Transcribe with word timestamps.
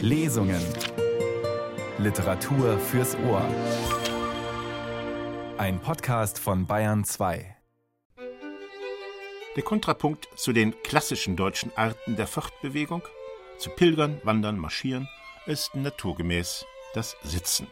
Lesungen. 0.00 0.62
Literatur 1.98 2.78
fürs 2.78 3.14
Ohr. 3.28 3.46
Ein 5.58 5.80
Podcast 5.80 6.38
von 6.38 6.66
Bayern 6.66 7.04
2. 7.04 7.56
Der 9.56 9.62
Kontrapunkt 9.62 10.28
zu 10.34 10.52
den 10.52 10.74
klassischen 10.82 11.36
deutschen 11.36 11.70
Arten 11.76 12.16
der 12.16 12.26
Fortbewegung, 12.26 13.02
zu 13.58 13.70
Pilgern, 13.70 14.20
Wandern, 14.24 14.58
Marschieren, 14.58 15.08
ist 15.46 15.74
naturgemäß 15.74 16.64
das 16.94 17.16
Sitzen. 17.22 17.66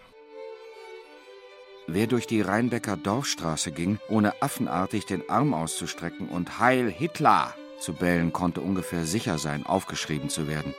Wer 1.86 2.06
durch 2.06 2.26
die 2.26 2.42
Rheinbecker 2.42 2.96
Dorfstraße 2.96 3.72
ging, 3.72 3.98
ohne 4.08 4.42
affenartig 4.42 5.06
den 5.06 5.28
Arm 5.30 5.54
auszustrecken 5.54 6.28
und 6.28 6.60
Heil 6.60 6.90
Hitler 6.90 7.54
zu 7.80 7.94
bellen, 7.94 8.32
konnte 8.32 8.60
ungefähr 8.60 9.04
sicher 9.06 9.38
sein, 9.38 9.64
aufgeschrieben 9.64 10.28
zu 10.28 10.46
werden. 10.46 10.74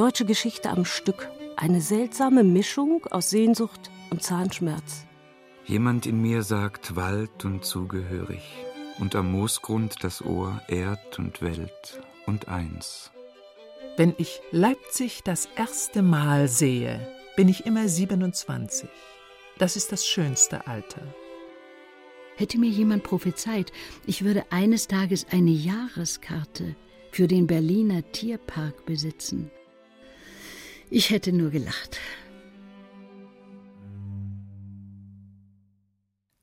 Deutsche 0.00 0.24
Geschichte 0.24 0.70
am 0.70 0.86
Stück. 0.86 1.28
Eine 1.56 1.82
seltsame 1.82 2.42
Mischung 2.42 3.04
aus 3.10 3.28
Sehnsucht 3.28 3.90
und 4.08 4.22
Zahnschmerz. 4.22 5.04
Jemand 5.66 6.06
in 6.06 6.22
mir 6.22 6.42
sagt 6.42 6.96
Wald 6.96 7.44
und 7.44 7.66
zugehörig, 7.66 8.40
und 8.98 9.14
am 9.14 9.30
Moosgrund 9.30 9.96
das 10.02 10.24
Ohr 10.24 10.62
Erd 10.68 11.18
und 11.18 11.42
Welt 11.42 12.00
und 12.24 12.48
eins. 12.48 13.10
Wenn 13.98 14.14
ich 14.16 14.40
Leipzig 14.52 15.20
das 15.22 15.50
erste 15.54 16.00
Mal 16.00 16.48
sehe, 16.48 17.06
bin 17.36 17.50
ich 17.50 17.66
immer 17.66 17.86
27. 17.86 18.88
Das 19.58 19.76
ist 19.76 19.92
das 19.92 20.06
schönste 20.06 20.66
Alter. 20.66 21.02
Hätte 22.36 22.56
mir 22.56 22.70
jemand 22.70 23.02
prophezeit, 23.02 23.70
ich 24.06 24.24
würde 24.24 24.46
eines 24.48 24.88
Tages 24.88 25.26
eine 25.30 25.50
Jahreskarte 25.50 26.74
für 27.12 27.28
den 27.28 27.46
Berliner 27.46 28.00
Tierpark 28.12 28.86
besitzen. 28.86 29.50
Ich 30.92 31.10
hätte 31.10 31.32
nur 31.32 31.50
gelacht. 31.50 31.98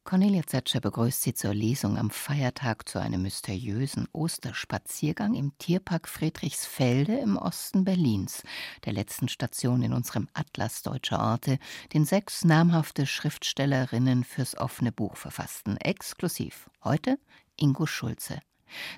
Cornelia 0.05 0.43
Zetscher 0.47 0.79
begrüßt 0.79 1.21
Sie 1.21 1.33
zur 1.33 1.53
Lesung 1.53 1.97
am 1.97 2.09
Feiertag 2.09 2.87
zu 2.87 2.97
einem 2.97 3.23
mysteriösen 3.23 4.07
Osterspaziergang 4.13 5.33
im 5.33 5.51
Tierpark 5.57 6.07
Friedrichsfelde 6.07 7.17
im 7.17 7.35
Osten 7.35 7.83
Berlins, 7.83 8.43
der 8.85 8.93
letzten 8.93 9.27
Station 9.27 9.83
in 9.83 9.91
unserem 9.91 10.29
Atlas 10.33 10.81
deutscher 10.81 11.19
Orte, 11.19 11.59
den 11.93 12.05
sechs 12.05 12.45
namhafte 12.45 13.05
Schriftstellerinnen 13.05 14.23
fürs 14.23 14.57
offene 14.57 14.93
Buch 14.93 15.17
verfassten, 15.17 15.75
exklusiv. 15.75 16.69
Heute 16.85 17.19
Ingo 17.57 17.85
Schulze. 17.85 18.39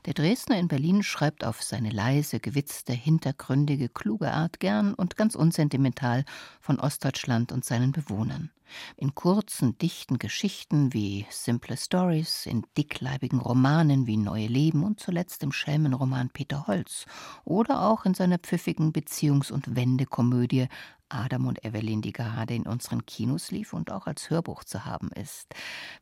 Der 0.06 0.14
Dresdner 0.14 0.58
in 0.58 0.68
Berlin 0.68 1.04
schreibt 1.04 1.44
auf 1.44 1.62
seine 1.62 1.90
leise, 1.90 2.40
gewitzte, 2.40 2.94
hintergründige, 2.94 3.90
kluge 3.90 4.32
Art 4.32 4.60
gern 4.60 4.94
und 4.94 5.18
ganz 5.18 5.36
unsentimental 5.36 6.26
von 6.60 6.80
Ostdeutschland 6.80 7.52
und 7.52 7.66
seinen 7.66 7.92
Bewohnern. 7.92 8.52
In 8.98 9.16
kurzen, 9.16 9.78
dichten 9.78 10.20
Geschichten 10.20 10.94
wie 10.94 11.26
Simple 11.30 11.78
Stories, 11.78 12.46
in 12.46 12.64
dickleibigen 12.78 13.40
Romanen 13.40 14.06
wie 14.06 14.18
Neue 14.18 14.48
Leben 14.48 14.84
und 14.84 15.00
zuletzt 15.00 15.44
im 15.44 15.52
Schelmenroman 15.52 16.30
Peter 16.30 16.68
Holz 16.68 17.06
oder 17.46 17.82
auch 17.82 18.06
in 18.06 18.14
seiner 18.14 18.38
pfiffigen 18.38 18.92
Beziehungs- 18.94 19.52
und 19.52 19.76
Wendekomödie 19.76 20.68
Adam 21.10 21.48
und 21.48 21.66
Evelyn, 21.66 22.02
die 22.02 22.14
gerade 22.14 22.54
in 22.54 22.68
unseren 22.68 23.06
Kinos 23.06 23.50
lief 23.50 23.74
und 23.74 23.92
auch 23.92 24.06
als 24.06 24.30
Hörbuch 24.30 24.64
zu 24.64 24.86
haben 24.86 25.10
ist. 25.12 25.48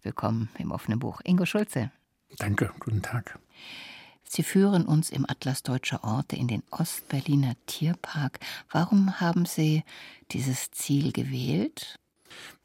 Willkommen 0.02 0.50
im 0.58 0.72
offenen 0.72 1.00
Buch. 1.00 1.22
Ingo 1.24 1.46
Schulze. 1.46 1.92
Danke, 2.38 2.72
guten 2.80 3.02
Tag. 3.02 3.40
Sie 4.24 4.44
führen 4.44 4.86
uns 4.86 5.10
im 5.10 5.26
Atlas 5.28 5.64
Deutscher 5.64 6.04
Orte 6.04 6.36
in 6.36 6.48
den 6.48 6.64
Ostberliner 6.70 7.56
Tierpark. 7.66 8.40
Warum 8.70 9.20
haben 9.22 9.46
Sie 9.46 9.84
dieses 10.32 10.72
Ziel 10.72 11.14
gewählt? 11.14 11.98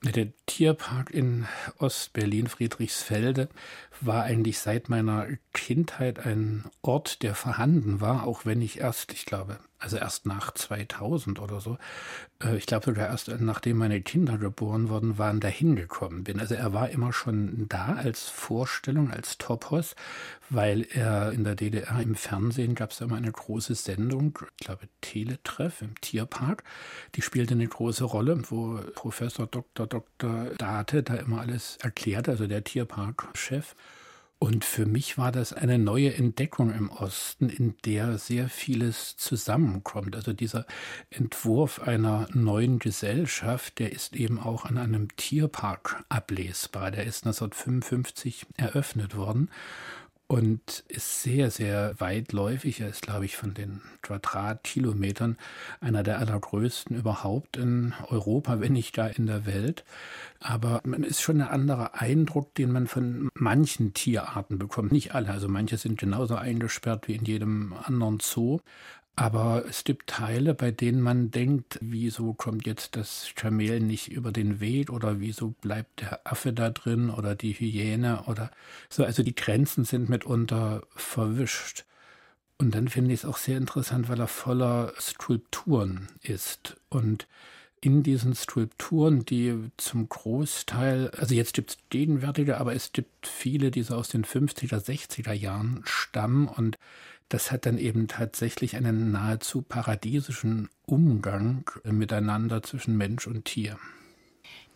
Der 0.02 0.32
Tierpark 0.46 1.10
in 1.10 1.46
Ostberlin, 1.78 2.48
Friedrichsfelde, 2.48 3.48
war 4.00 4.24
eigentlich 4.24 4.58
seit 4.58 4.88
meiner 4.88 5.28
Kindheit 5.52 6.26
ein 6.26 6.64
Ort, 6.82 7.22
der 7.22 7.36
vorhanden 7.36 8.00
war, 8.00 8.26
auch 8.26 8.44
wenn 8.44 8.60
ich 8.60 8.80
erst, 8.80 9.12
ich 9.12 9.24
glaube, 9.24 9.60
also 9.82 9.96
erst 9.96 10.26
nach 10.26 10.54
2000 10.54 11.40
oder 11.40 11.60
so, 11.60 11.76
äh, 12.42 12.56
ich 12.56 12.66
glaube 12.66 12.86
sogar 12.86 13.08
erst 13.08 13.28
nachdem 13.40 13.78
meine 13.78 14.00
Kinder 14.00 14.38
geboren 14.38 14.88
worden 14.88 15.18
waren, 15.18 15.40
dahin 15.40 15.76
gekommen 15.76 16.24
bin. 16.24 16.40
Also 16.40 16.54
er 16.54 16.72
war 16.72 16.90
immer 16.90 17.12
schon 17.12 17.66
da 17.68 17.94
als 17.94 18.28
Vorstellung, 18.28 19.10
als 19.10 19.38
Topos, 19.38 19.94
weil 20.50 20.86
er 20.92 21.32
in 21.32 21.44
der 21.44 21.56
DDR 21.56 22.00
im 22.00 22.14
Fernsehen 22.14 22.74
gab 22.74 22.92
es 22.92 23.00
immer 23.00 23.16
eine 23.16 23.32
große 23.32 23.74
Sendung, 23.74 24.38
ich 24.58 24.66
glaube 24.66 24.88
Teletreff 25.00 25.82
im 25.82 26.00
Tierpark, 26.00 26.62
die 27.14 27.22
spielte 27.22 27.54
eine 27.54 27.66
große 27.66 28.04
Rolle, 28.04 28.40
wo 28.50 28.80
Professor 28.94 29.46
Dr. 29.46 29.86
Dr. 29.86 30.50
Date 30.56 31.08
da 31.08 31.14
immer 31.16 31.40
alles 31.40 31.76
erklärt, 31.82 32.28
also 32.28 32.46
der 32.46 32.64
Tierparkchef. 32.64 33.74
Und 34.42 34.64
für 34.64 34.86
mich 34.86 35.18
war 35.18 35.30
das 35.30 35.52
eine 35.52 35.78
neue 35.78 36.14
Entdeckung 36.14 36.74
im 36.74 36.90
Osten, 36.90 37.48
in 37.48 37.76
der 37.84 38.18
sehr 38.18 38.48
vieles 38.48 39.16
zusammenkommt. 39.16 40.16
Also 40.16 40.32
dieser 40.32 40.66
Entwurf 41.10 41.78
einer 41.78 42.26
neuen 42.32 42.80
Gesellschaft, 42.80 43.78
der 43.78 43.92
ist 43.92 44.16
eben 44.16 44.40
auch 44.40 44.64
an 44.64 44.78
einem 44.78 45.14
Tierpark 45.14 46.02
ablesbar. 46.08 46.90
Der 46.90 47.04
ist 47.04 47.24
1955 47.24 48.46
eröffnet 48.56 49.16
worden 49.16 49.48
und 50.32 50.82
ist 50.88 51.22
sehr, 51.22 51.50
sehr 51.50 51.94
weitläufig. 52.00 52.80
Er 52.80 52.88
ist, 52.88 53.02
glaube 53.02 53.26
ich, 53.26 53.36
von 53.36 53.52
den 53.52 53.82
Quadratkilometern 54.00 55.36
einer 55.82 56.02
der 56.02 56.20
allergrößten 56.20 56.96
überhaupt 56.96 57.58
in 57.58 57.92
Europa, 58.08 58.58
wenn 58.58 58.72
nicht 58.72 58.94
gar 58.94 59.10
in 59.10 59.26
der 59.26 59.44
Welt. 59.44 59.84
Aber 60.40 60.80
man 60.84 61.02
ist 61.02 61.20
schon 61.20 61.42
ein 61.42 61.48
anderer 61.48 62.00
Eindruck, 62.00 62.54
den 62.54 62.72
man 62.72 62.86
von 62.86 63.28
manchen 63.34 63.92
Tierarten 63.92 64.58
bekommt. 64.58 64.90
Nicht 64.90 65.14
alle, 65.14 65.28
also 65.28 65.48
manche 65.48 65.76
sind 65.76 66.00
genauso 66.00 66.36
eingesperrt 66.36 67.08
wie 67.08 67.16
in 67.16 67.26
jedem 67.26 67.74
anderen 67.84 68.18
Zoo. 68.18 68.60
Aber 69.14 69.64
es 69.68 69.84
gibt 69.84 70.08
Teile, 70.08 70.54
bei 70.54 70.70
denen 70.70 71.02
man 71.02 71.30
denkt, 71.30 71.78
wieso 71.82 72.32
kommt 72.32 72.66
jetzt 72.66 72.96
das 72.96 73.32
Kamel 73.36 73.80
nicht 73.80 74.10
über 74.10 74.32
den 74.32 74.58
Weg 74.58 74.90
oder 74.90 75.20
wieso 75.20 75.50
bleibt 75.50 76.00
der 76.00 76.26
Affe 76.26 76.52
da 76.54 76.70
drin 76.70 77.10
oder 77.10 77.34
die 77.34 77.52
Hyäne 77.52 78.24
oder 78.26 78.50
so. 78.88 79.04
Also 79.04 79.22
die 79.22 79.34
Grenzen 79.34 79.84
sind 79.84 80.08
mitunter 80.08 80.82
verwischt. 80.96 81.84
Und 82.56 82.74
dann 82.74 82.88
finde 82.88 83.12
ich 83.12 83.20
es 83.20 83.26
auch 83.26 83.36
sehr 83.36 83.58
interessant, 83.58 84.08
weil 84.08 84.20
er 84.20 84.28
voller 84.28 84.94
Skulpturen 84.98 86.08
ist. 86.22 86.76
Und 86.88 87.26
in 87.82 88.04
diesen 88.04 88.34
Skulpturen, 88.34 89.24
die 89.24 89.58
zum 89.76 90.08
Großteil, 90.08 91.10
also 91.10 91.34
jetzt 91.34 91.54
gibt 91.54 91.70
es 91.72 91.78
gegenwärtige, 91.90 92.58
aber 92.58 92.74
es 92.74 92.92
gibt 92.92 93.26
viele, 93.26 93.72
die 93.72 93.82
so 93.82 93.96
aus 93.96 94.08
den 94.08 94.24
50er, 94.24 94.78
60er 94.78 95.32
Jahren 95.32 95.82
stammen 95.84 96.46
und 96.46 96.78
das 97.32 97.50
hat 97.50 97.64
dann 97.64 97.78
eben 97.78 98.08
tatsächlich 98.08 98.76
einen 98.76 99.10
nahezu 99.10 99.62
paradiesischen 99.62 100.68
Umgang 100.84 101.64
miteinander 101.82 102.62
zwischen 102.62 102.96
Mensch 102.98 103.26
und 103.26 103.46
Tier. 103.46 103.78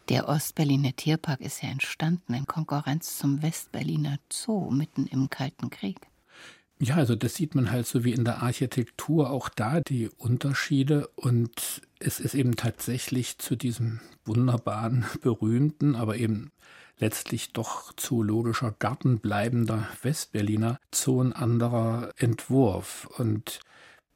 Der 0.09 0.27
Ostberliner 0.28 0.97
Tierpark 0.97 1.41
ist 1.43 1.62
ja 1.62 1.69
entstanden 1.69 2.33
in 2.33 2.47
Konkurrenz 2.47 3.19
zum 3.19 3.43
Westberliner 3.43 4.19
Zoo 4.33 4.71
mitten 4.71 5.06
im 5.06 5.28
Kalten 5.28 5.69
Krieg. 5.69 5.99
Ja, 6.78 6.94
also 6.94 7.15
das 7.15 7.34
sieht 7.34 7.55
man 7.55 7.71
halt 7.71 7.87
so 7.87 8.05
wie 8.05 8.12
in 8.12 8.25
der 8.25 8.43
Architektur 8.43 9.31
auch 9.31 9.50
da 9.50 9.81
die 9.81 10.09
Unterschiede 10.17 11.09
und 11.09 11.83
es 11.99 12.21
ist 12.21 12.34
eben 12.34 12.56
tatsächlich 12.56 13.37
zu 13.38 13.56
diesem 13.56 14.00
wunderbaren, 14.25 15.05
berühmten, 15.21 15.94
aber 15.94 16.17
eben 16.17 16.53
letztlich 16.99 17.53
doch 17.53 17.93
zoologischer 17.95 18.75
Garten 18.79 19.19
bleibender 19.19 19.87
Westberliner 20.03 20.79
Zoo 20.93 21.23
ein 21.23 21.33
anderer 21.33 22.12
Entwurf. 22.17 23.07
Und 23.19 23.61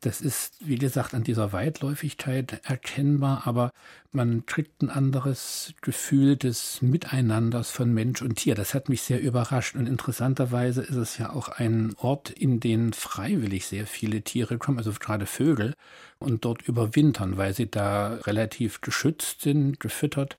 das 0.00 0.22
ist, 0.22 0.54
wie 0.60 0.76
gesagt, 0.76 1.12
an 1.12 1.24
dieser 1.24 1.52
Weitläufigkeit 1.52 2.60
erkennbar, 2.64 3.42
aber 3.46 3.70
man 4.12 4.46
kriegt 4.46 4.82
ein 4.82 4.88
anderes 4.88 5.74
Gefühl 5.82 6.36
des 6.36 6.80
Miteinanders 6.80 7.70
von 7.70 7.92
Mensch 7.92 8.22
und 8.22 8.36
Tier. 8.36 8.54
Das 8.54 8.72
hat 8.72 8.88
mich 8.88 9.02
sehr 9.02 9.20
überrascht. 9.20 9.76
Und 9.76 9.86
interessanterweise 9.86 10.82
ist 10.82 10.96
es 10.96 11.18
ja 11.18 11.30
auch 11.30 11.48
ein 11.48 11.94
Ort, 11.98 12.30
in 12.30 12.60
den 12.60 12.94
freiwillig 12.94 13.66
sehr 13.66 13.86
viele 13.86 14.22
Tiere 14.22 14.56
kommen, 14.56 14.78
also 14.78 14.90
gerade 14.92 15.26
Vögel, 15.26 15.74
und 16.18 16.46
dort 16.46 16.62
überwintern, 16.62 17.36
weil 17.36 17.52
sie 17.52 17.70
da 17.70 18.14
relativ 18.14 18.80
geschützt 18.80 19.42
sind, 19.42 19.80
gefüttert 19.80 20.38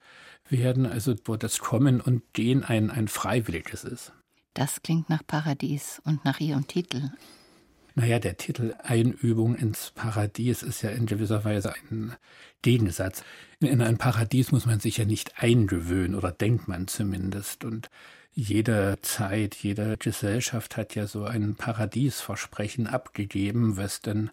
werden, 0.49 0.87
also 0.87 1.15
wo 1.25 1.35
das 1.35 1.59
Kommen 1.59 2.01
und 2.01 2.23
Gehen 2.33 2.63
ein, 2.63 2.89
ein 2.89 3.07
freiwilliges 3.07 3.83
ist. 3.83 4.11
Das 4.55 4.81
klingt 4.81 5.09
nach 5.09 5.25
Paradies 5.25 6.01
und 6.03 6.25
nach 6.25 6.39
Ihrem 6.39 6.67
Titel. 6.67 7.11
Naja, 7.95 8.19
der 8.19 8.37
Titel 8.37 8.73
Einübung 8.83 9.55
ins 9.55 9.91
Paradies 9.91 10.63
ist 10.63 10.81
ja 10.81 10.91
in 10.91 11.05
gewisser 11.05 11.43
Weise 11.43 11.73
ein 11.73 12.15
Gegensatz. 12.61 13.23
In 13.59 13.81
ein 13.81 13.97
Paradies 13.97 14.51
muss 14.51 14.65
man 14.65 14.79
sich 14.79 14.97
ja 14.97 15.05
nicht 15.05 15.41
eingewöhnen, 15.41 16.15
oder 16.15 16.31
denkt 16.31 16.67
man 16.67 16.87
zumindest. 16.87 17.65
Und 17.65 17.89
jede 18.33 18.97
Zeit, 19.01 19.55
jede 19.55 19.97
Gesellschaft 19.97 20.77
hat 20.77 20.95
ja 20.95 21.05
so 21.05 21.25
ein 21.25 21.55
Paradiesversprechen 21.55 22.87
abgegeben, 22.87 23.75
was 23.75 23.99
dann 23.99 24.31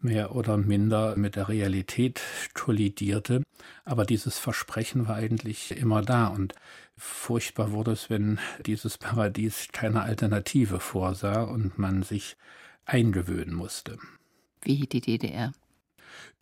mehr 0.00 0.36
oder 0.36 0.56
minder 0.56 1.16
mit 1.16 1.34
der 1.34 1.48
Realität 1.48 2.20
kollidierte. 2.54 3.42
Aber 3.84 4.04
dieses 4.04 4.38
Versprechen 4.38 5.08
war 5.08 5.16
eigentlich 5.16 5.76
immer 5.76 6.02
da 6.02 6.28
und 6.28 6.54
furchtbar 6.96 7.72
wurde 7.72 7.92
es, 7.92 8.10
wenn 8.10 8.38
dieses 8.64 8.96
Paradies 8.96 9.68
keine 9.72 10.02
Alternative 10.02 10.78
vorsah 10.78 11.42
und 11.42 11.78
man 11.78 12.04
sich 12.04 12.36
eingewöhnen 12.84 13.54
musste. 13.54 13.98
Wie 14.62 14.86
die 14.86 15.00
DDR. 15.00 15.52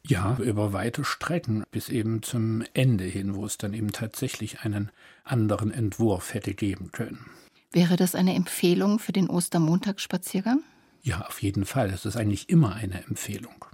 Ja, 0.07 0.37
über 0.39 0.73
weite 0.73 1.05
Strecken 1.05 1.65
bis 1.71 1.89
eben 1.89 2.23
zum 2.23 2.65
Ende 2.75 3.05
hin, 3.05 3.35
wo 3.35 3.45
es 3.45 3.59
dann 3.59 3.75
eben 3.75 3.93
tatsächlich 3.93 4.61
einen 4.61 4.91
anderen 5.25 5.71
Entwurf 5.71 6.35
hätte 6.35 6.55
geben 6.55 6.91
können. 6.93 7.27
Wäre 7.71 7.97
das 7.97 8.15
eine 8.15 8.35
Empfehlung 8.35 8.99
für 8.99 9.13
den 9.13 9.29
Ostermontagsspaziergang? 9.29 10.63
Ja, 11.03 11.27
auf 11.27 11.43
jeden 11.43 11.65
Fall. 11.65 11.91
Es 11.91 12.05
ist 12.05 12.17
eigentlich 12.17 12.49
immer 12.49 12.75
eine 12.75 13.05
Empfehlung. 13.05 13.65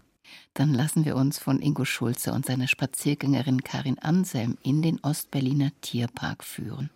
Dann 0.54 0.74
lassen 0.74 1.04
wir 1.04 1.16
uns 1.16 1.38
von 1.38 1.60
Ingo 1.60 1.84
Schulze 1.84 2.32
und 2.32 2.46
seiner 2.46 2.68
Spaziergängerin 2.68 3.62
Karin 3.62 3.98
Anselm 3.98 4.58
in 4.62 4.82
den 4.82 5.00
Ostberliner 5.00 5.70
Tierpark 5.80 6.44
führen. 6.44 6.90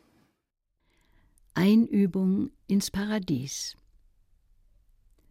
Einübung 1.55 2.51
ins 2.69 2.91
Paradies. 2.91 3.77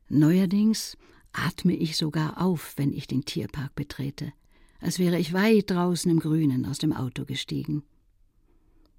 Neuerdings 0.10 0.98
atme 1.34 1.76
ich 1.76 1.96
sogar 1.96 2.42
auf, 2.42 2.74
wenn 2.78 2.92
ich 2.92 3.06
den 3.06 3.26
Tierpark 3.26 3.76
betrete, 3.76 4.34
als 4.80 4.98
wäre 4.98 5.20
ich 5.20 5.34
weit 5.34 5.70
draußen 5.70 6.10
im 6.10 6.20
Grünen 6.20 6.66
aus 6.66 6.80
dem 6.80 6.94
Auto 6.94 7.26
gestiegen. 7.26 7.84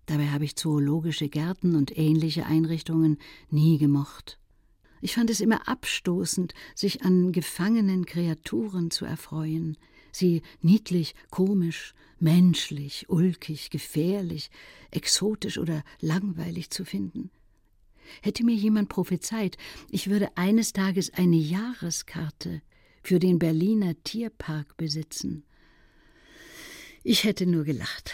Dabei 0.06 0.28
habe 0.28 0.44
ich 0.44 0.54
zoologische 0.54 1.28
Gärten 1.28 1.74
und 1.74 1.96
ähnliche 1.98 2.46
Einrichtungen 2.46 3.18
nie 3.48 3.78
gemocht. 3.78 4.38
Ich 5.00 5.14
fand 5.14 5.30
es 5.30 5.40
immer 5.40 5.66
abstoßend, 5.66 6.54
sich 6.76 7.02
an 7.02 7.32
gefangenen 7.32 8.06
Kreaturen 8.06 8.92
zu 8.92 9.04
erfreuen, 9.04 9.76
sie 10.12 10.42
niedlich, 10.60 11.14
komisch, 11.30 11.94
menschlich, 12.20 13.06
ulkig, 13.08 13.70
gefährlich, 13.70 14.50
exotisch 14.92 15.58
oder 15.58 15.82
langweilig 16.00 16.70
zu 16.70 16.84
finden. 16.84 17.30
Hätte 18.22 18.44
mir 18.44 18.54
jemand 18.54 18.88
prophezeit, 18.88 19.56
ich 19.90 20.08
würde 20.10 20.36
eines 20.36 20.72
Tages 20.72 21.12
eine 21.14 21.36
Jahreskarte 21.36 22.62
für 23.02 23.18
den 23.18 23.38
Berliner 23.38 23.94
Tierpark 24.04 24.76
besitzen. 24.76 25.44
Ich 27.02 27.24
hätte 27.24 27.46
nur 27.46 27.64
gelacht. 27.64 28.12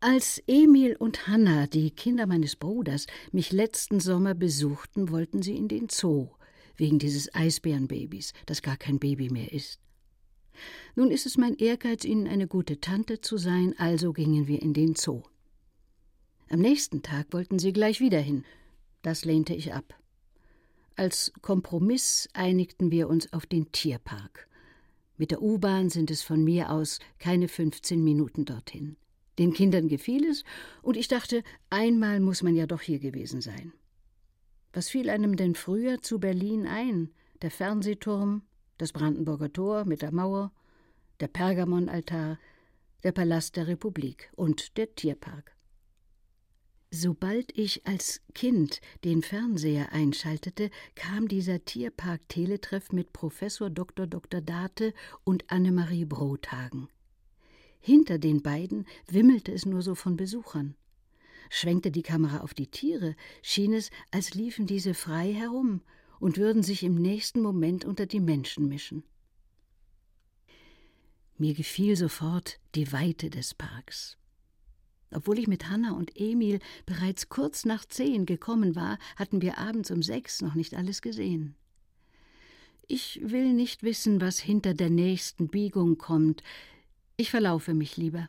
Als 0.00 0.42
Emil 0.46 0.96
und 0.96 1.28
Hanna, 1.28 1.68
die 1.68 1.92
Kinder 1.92 2.26
meines 2.26 2.56
Bruders, 2.56 3.06
mich 3.30 3.52
letzten 3.52 4.00
Sommer 4.00 4.34
besuchten, 4.34 5.10
wollten 5.10 5.42
sie 5.42 5.56
in 5.56 5.68
den 5.68 5.88
Zoo, 5.90 6.30
wegen 6.76 6.98
dieses 6.98 7.32
Eisbärenbabys, 7.34 8.32
das 8.46 8.62
gar 8.62 8.76
kein 8.76 8.98
Baby 8.98 9.30
mehr 9.30 9.52
ist. 9.52 9.78
Nun 10.96 11.10
ist 11.10 11.26
es 11.26 11.36
mein 11.38 11.54
Ehrgeiz, 11.56 12.04
ihnen 12.04 12.26
eine 12.26 12.48
gute 12.48 12.80
Tante 12.80 13.20
zu 13.20 13.36
sein, 13.36 13.74
also 13.78 14.12
gingen 14.12 14.48
wir 14.48 14.60
in 14.60 14.74
den 14.74 14.96
Zoo. 14.96 15.22
Am 16.52 16.58
nächsten 16.58 17.00
Tag 17.00 17.32
wollten 17.32 17.58
sie 17.58 17.72
gleich 17.72 18.00
wieder 18.00 18.20
hin. 18.20 18.44
Das 19.00 19.24
lehnte 19.24 19.54
ich 19.54 19.72
ab. 19.72 19.98
Als 20.96 21.32
Kompromiss 21.40 22.28
einigten 22.34 22.90
wir 22.90 23.08
uns 23.08 23.32
auf 23.32 23.46
den 23.46 23.72
Tierpark. 23.72 24.48
Mit 25.16 25.30
der 25.30 25.40
U-Bahn 25.40 25.88
sind 25.88 26.10
es 26.10 26.20
von 26.20 26.44
mir 26.44 26.70
aus 26.70 26.98
keine 27.18 27.48
15 27.48 28.04
Minuten 28.04 28.44
dorthin. 28.44 28.98
Den 29.38 29.54
Kindern 29.54 29.88
gefiel 29.88 30.26
es, 30.28 30.44
und 30.82 30.98
ich 30.98 31.08
dachte, 31.08 31.42
einmal 31.70 32.20
muss 32.20 32.42
man 32.42 32.54
ja 32.54 32.66
doch 32.66 32.82
hier 32.82 32.98
gewesen 32.98 33.40
sein. 33.40 33.72
Was 34.74 34.90
fiel 34.90 35.08
einem 35.08 35.36
denn 35.36 35.54
früher 35.54 36.02
zu 36.02 36.20
Berlin 36.20 36.66
ein? 36.66 37.08
Der 37.40 37.50
Fernsehturm, 37.50 38.42
das 38.76 38.92
Brandenburger 38.92 39.50
Tor 39.50 39.86
mit 39.86 40.02
der 40.02 40.12
Mauer, 40.12 40.52
der 41.18 41.28
Pergamonaltar, 41.28 42.38
der 43.04 43.12
Palast 43.12 43.56
der 43.56 43.68
Republik 43.68 44.30
und 44.36 44.76
der 44.76 44.94
Tierpark. 44.94 45.56
Sobald 46.94 47.56
ich 47.58 47.86
als 47.86 48.20
Kind 48.34 48.82
den 49.02 49.22
Fernseher 49.22 49.92
einschaltete, 49.92 50.70
kam 50.94 51.26
dieser 51.26 51.64
Tierpark-Teletreff 51.64 52.92
mit 52.92 53.14
Professor 53.14 53.70
Dr. 53.70 54.06
Dr. 54.06 54.42
Date 54.42 54.92
und 55.24 55.50
Annemarie 55.50 56.04
Brothagen. 56.04 56.88
Hinter 57.80 58.18
den 58.18 58.42
beiden 58.42 58.86
wimmelte 59.08 59.52
es 59.52 59.64
nur 59.64 59.80
so 59.80 59.94
von 59.94 60.18
Besuchern. 60.18 60.74
Schwenkte 61.48 61.90
die 61.90 62.02
Kamera 62.02 62.40
auf 62.40 62.52
die 62.52 62.66
Tiere, 62.66 63.16
schien 63.40 63.72
es, 63.72 63.90
als 64.10 64.34
liefen 64.34 64.66
diese 64.66 64.92
frei 64.92 65.32
herum 65.32 65.80
und 66.20 66.36
würden 66.36 66.62
sich 66.62 66.82
im 66.82 66.96
nächsten 66.96 67.40
Moment 67.40 67.86
unter 67.86 68.04
die 68.04 68.20
Menschen 68.20 68.68
mischen. 68.68 69.02
Mir 71.38 71.54
gefiel 71.54 71.96
sofort 71.96 72.60
die 72.74 72.92
Weite 72.92 73.30
des 73.30 73.54
Parks. 73.54 74.18
Obwohl 75.14 75.38
ich 75.38 75.46
mit 75.46 75.68
Hanna 75.68 75.92
und 75.92 76.12
Emil 76.18 76.58
bereits 76.86 77.28
kurz 77.28 77.64
nach 77.64 77.84
zehn 77.84 78.26
gekommen 78.26 78.74
war, 78.74 78.98
hatten 79.16 79.42
wir 79.42 79.58
abends 79.58 79.90
um 79.90 80.02
sechs 80.02 80.40
noch 80.40 80.54
nicht 80.54 80.74
alles 80.74 81.02
gesehen. 81.02 81.54
Ich 82.88 83.20
will 83.22 83.52
nicht 83.52 83.82
wissen, 83.82 84.20
was 84.20 84.38
hinter 84.38 84.74
der 84.74 84.90
nächsten 84.90 85.48
Biegung 85.48 85.98
kommt. 85.98 86.42
Ich 87.16 87.30
verlaufe 87.30 87.74
mich 87.74 87.96
lieber. 87.96 88.28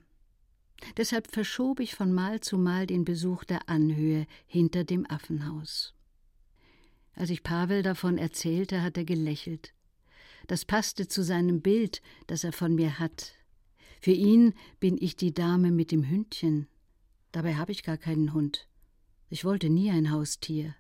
Deshalb 0.98 1.32
verschob 1.32 1.80
ich 1.80 1.96
von 1.96 2.14
Mal 2.14 2.42
zu 2.42 2.58
Mal 2.58 2.86
den 2.86 3.06
Besuch 3.06 3.44
der 3.46 3.70
Anhöhe 3.70 4.28
hinter 4.46 4.84
dem 4.84 5.10
Affenhaus. 5.10 5.94
Als 7.16 7.30
ich 7.30 7.44
Pavel 7.44 7.84
davon 7.84 8.18
erzählte, 8.18 8.82
hat 8.82 8.98
er 8.98 9.06
gelächelt. 9.06 9.74
Das 10.48 10.66
passte 10.66 11.08
zu 11.08 11.24
seinem 11.24 11.62
Bild, 11.62 12.02
das 12.28 12.44
er 12.44 12.52
von 12.52 12.76
mir 12.76 13.00
hat. 13.00 13.34
Für 14.02 14.12
ihn 14.12 14.54
bin 14.80 14.98
ich 15.00 15.16
die 15.16 15.34
Dame 15.34 15.72
mit 15.72 15.92
dem 15.92 16.10
Hündchen, 16.10 16.68
Dabei 17.34 17.56
habe 17.56 17.72
ich 17.72 17.82
gar 17.84 17.98
keinen 17.98 18.34
Hund. 18.34 18.68
Ich 19.30 19.44
wollte 19.44 19.70
nie 19.70 19.90
ein 19.90 20.12
Haustier, 20.12 20.76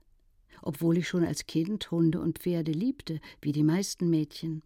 obwohl 0.62 1.00
ich 1.00 1.08
schon 1.08 1.26
als 1.26 1.48
Kind 1.48 1.90
Hunde 1.90 2.22
und 2.22 2.40
Pferde 2.40 2.72
liebte, 2.72 3.20
wie 3.42 3.52
die 3.52 3.64
meisten 3.64 4.10
Mädchen. 4.10 4.62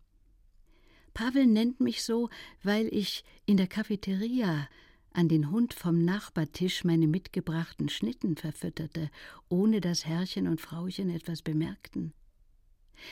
Pavel 1.13 1.48
nennt 1.48 1.80
mich 1.80 2.04
so, 2.04 2.30
weil 2.62 2.94
ich 2.94 3.24
in 3.45 3.56
der 3.56 3.68
Cafeteria 3.68 4.68
an 5.13 5.30
den 5.30 5.50
Hund 5.50 5.74
vom 5.74 6.04
Nachbartisch 6.04 6.84
meine 6.84 7.07
mitgebrachten 7.07 7.88
Schnitten 7.88 8.36
verfütterte, 8.36 9.10
ohne 9.48 9.80
dass 9.80 10.06
Herrchen 10.06 10.48
und 10.48 10.60
Frauchen 10.60 11.10
etwas 11.10 11.42
bemerkten. 11.42 12.13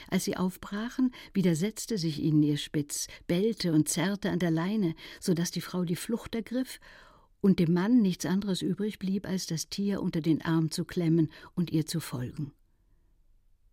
Als 0.10 0.26
sie 0.26 0.36
aufbrachen, 0.36 1.14
widersetzte 1.34 1.98
sich 1.98 2.20
ihnen 2.20 2.44
ihr 2.44 2.58
Spitz, 2.58 3.08
bellte 3.26 3.72
und 3.72 3.88
zerrte 3.88 4.32
an 4.32 4.40
der 4.40 4.52
Leine, 4.52 4.96
so 5.22 5.34
dass 5.34 5.52
die 5.52 5.62
Frau 5.62 5.86
die 5.86 5.96
Flucht 5.96 6.36
ergriff 6.36 6.82
und 7.46 7.60
dem 7.60 7.74
Mann 7.74 8.02
nichts 8.02 8.26
anderes 8.26 8.64
übrig 8.64 8.98
blieb, 8.98 9.28
als 9.28 9.46
das 9.46 9.70
Tier 9.70 10.02
unter 10.02 10.20
den 10.20 10.42
Arm 10.42 10.72
zu 10.72 10.84
klemmen 10.84 11.32
und 11.54 11.70
ihr 11.70 11.86
zu 11.86 12.00
folgen. 12.00 12.54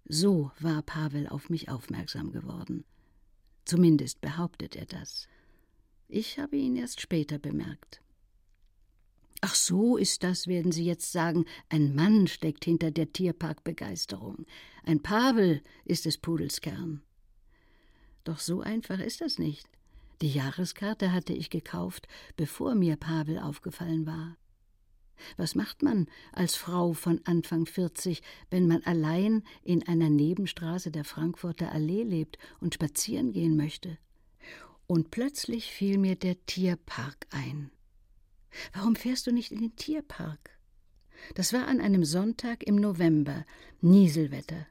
So 0.05 0.51
war 0.61 0.83
Pavel 0.83 1.27
auf 1.27 1.49
mich 1.49 1.71
aufmerksam 1.71 2.33
geworden. 2.33 2.85
Zumindest 3.65 4.21
behauptet 4.21 4.77
er 4.77 4.85
das. 4.85 5.27
Ich 6.07 6.39
habe 6.39 6.55
ihn 6.59 6.77
erst 6.77 7.01
später 7.01 7.39
bemerkt. 7.39 8.03
Ach 9.41 9.55
so 9.55 9.97
ist 9.97 10.23
das, 10.23 10.47
werden 10.47 10.71
Sie 10.71 10.85
jetzt 10.85 11.11
sagen. 11.11 11.47
Ein 11.71 11.95
Mann 11.95 12.27
steckt 12.27 12.67
hinter 12.67 12.91
der 12.91 13.11
Tierparkbegeisterung. 13.11 14.45
Ein 14.85 15.01
Pavel 15.01 15.63
ist 15.87 16.05
des 16.05 16.19
Pudels 16.19 16.61
Kern. 16.61 17.01
Doch 18.25 18.39
so 18.39 18.61
einfach 18.61 18.99
ist 18.99 19.23
das 19.23 19.39
nicht. 19.39 19.67
Die 20.23 20.31
Jahreskarte 20.31 21.13
hatte 21.13 21.33
ich 21.33 21.51
gekauft, 21.51 22.07
bevor 22.37 22.77
mir 22.77 22.95
Pavel 22.95 23.41
aufgefallen 23.41 24.07
war. 24.07 24.37
Was 25.37 25.57
macht 25.57 25.83
man 25.83 26.07
als 26.33 26.55
Frau 26.55 26.93
von 26.93 27.21
Anfang 27.25 27.67
40, 27.67 28.23
wenn 28.49 28.69
man 28.69 28.85
allein 28.85 29.43
in 29.65 29.87
einer 29.87 30.11
Nebenstraße 30.11 30.93
der 30.93 31.05
Frankfurter 31.05 31.73
Allee 31.73 32.05
lebt 32.05 32.39
und 32.61 32.75
spazieren 32.75 33.33
gehen 33.33 33.57
möchte? 33.57 33.99
Und 34.87 35.11
plötzlich 35.11 35.73
fiel 35.73 35.99
mir 35.99 36.15
der 36.15 36.45
Tierpark 36.47 37.27
ein. 37.31 37.73
Warum 38.73 38.95
fährst 38.95 39.27
du 39.27 39.33
nicht 39.33 39.51
in 39.51 39.61
den 39.61 39.75
Tierpark? 39.75 40.57
Das 41.35 41.53
war 41.53 41.67
an 41.67 41.81
einem 41.81 42.05
Sonntag 42.05 42.63
im 42.63 42.77
November, 42.77 43.45
Nieselwetter. 43.81 44.67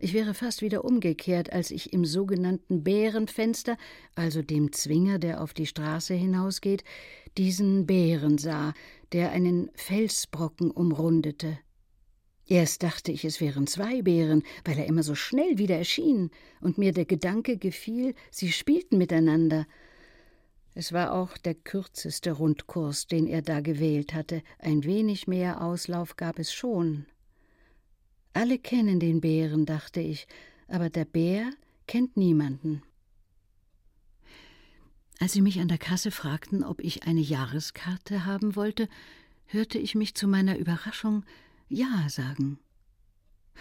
Ich 0.00 0.14
wäre 0.14 0.32
fast 0.32 0.62
wieder 0.62 0.84
umgekehrt, 0.84 1.52
als 1.52 1.72
ich 1.72 1.92
im 1.92 2.04
sogenannten 2.04 2.84
Bärenfenster, 2.84 3.76
also 4.14 4.42
dem 4.42 4.72
Zwinger, 4.72 5.18
der 5.18 5.42
auf 5.42 5.52
die 5.54 5.66
Straße 5.66 6.14
hinausgeht, 6.14 6.84
diesen 7.36 7.84
Bären 7.84 8.38
sah, 8.38 8.74
der 9.12 9.32
einen 9.32 9.72
Felsbrocken 9.74 10.70
umrundete. 10.70 11.58
Erst 12.46 12.84
dachte 12.84 13.10
ich, 13.10 13.24
es 13.24 13.40
wären 13.40 13.66
zwei 13.66 14.02
Bären, 14.02 14.44
weil 14.64 14.78
er 14.78 14.86
immer 14.86 15.02
so 15.02 15.16
schnell 15.16 15.58
wieder 15.58 15.76
erschien, 15.76 16.30
und 16.60 16.78
mir 16.78 16.92
der 16.92 17.04
Gedanke 17.04 17.58
gefiel, 17.58 18.14
sie 18.30 18.52
spielten 18.52 18.98
miteinander. 18.98 19.66
Es 20.74 20.92
war 20.92 21.12
auch 21.12 21.36
der 21.36 21.54
kürzeste 21.54 22.30
Rundkurs, 22.30 23.08
den 23.08 23.26
er 23.26 23.42
da 23.42 23.60
gewählt 23.60 24.14
hatte, 24.14 24.42
ein 24.60 24.84
wenig 24.84 25.26
mehr 25.26 25.60
Auslauf 25.60 26.14
gab 26.14 26.38
es 26.38 26.52
schon. 26.52 27.06
Alle 28.32 28.58
kennen 28.58 29.00
den 29.00 29.20
Bären, 29.20 29.66
dachte 29.66 30.00
ich, 30.00 30.26
aber 30.68 30.90
der 30.90 31.04
Bär 31.04 31.50
kennt 31.86 32.16
niemanden. 32.16 32.82
Als 35.20 35.32
sie 35.32 35.40
mich 35.40 35.58
an 35.60 35.68
der 35.68 35.78
Kasse 35.78 36.10
fragten, 36.10 36.62
ob 36.62 36.80
ich 36.80 37.04
eine 37.04 37.20
Jahreskarte 37.20 38.24
haben 38.24 38.54
wollte, 38.54 38.88
hörte 39.46 39.78
ich 39.78 39.94
mich 39.94 40.14
zu 40.14 40.28
meiner 40.28 40.58
Überraschung 40.58 41.24
Ja 41.68 42.08
sagen. 42.08 42.58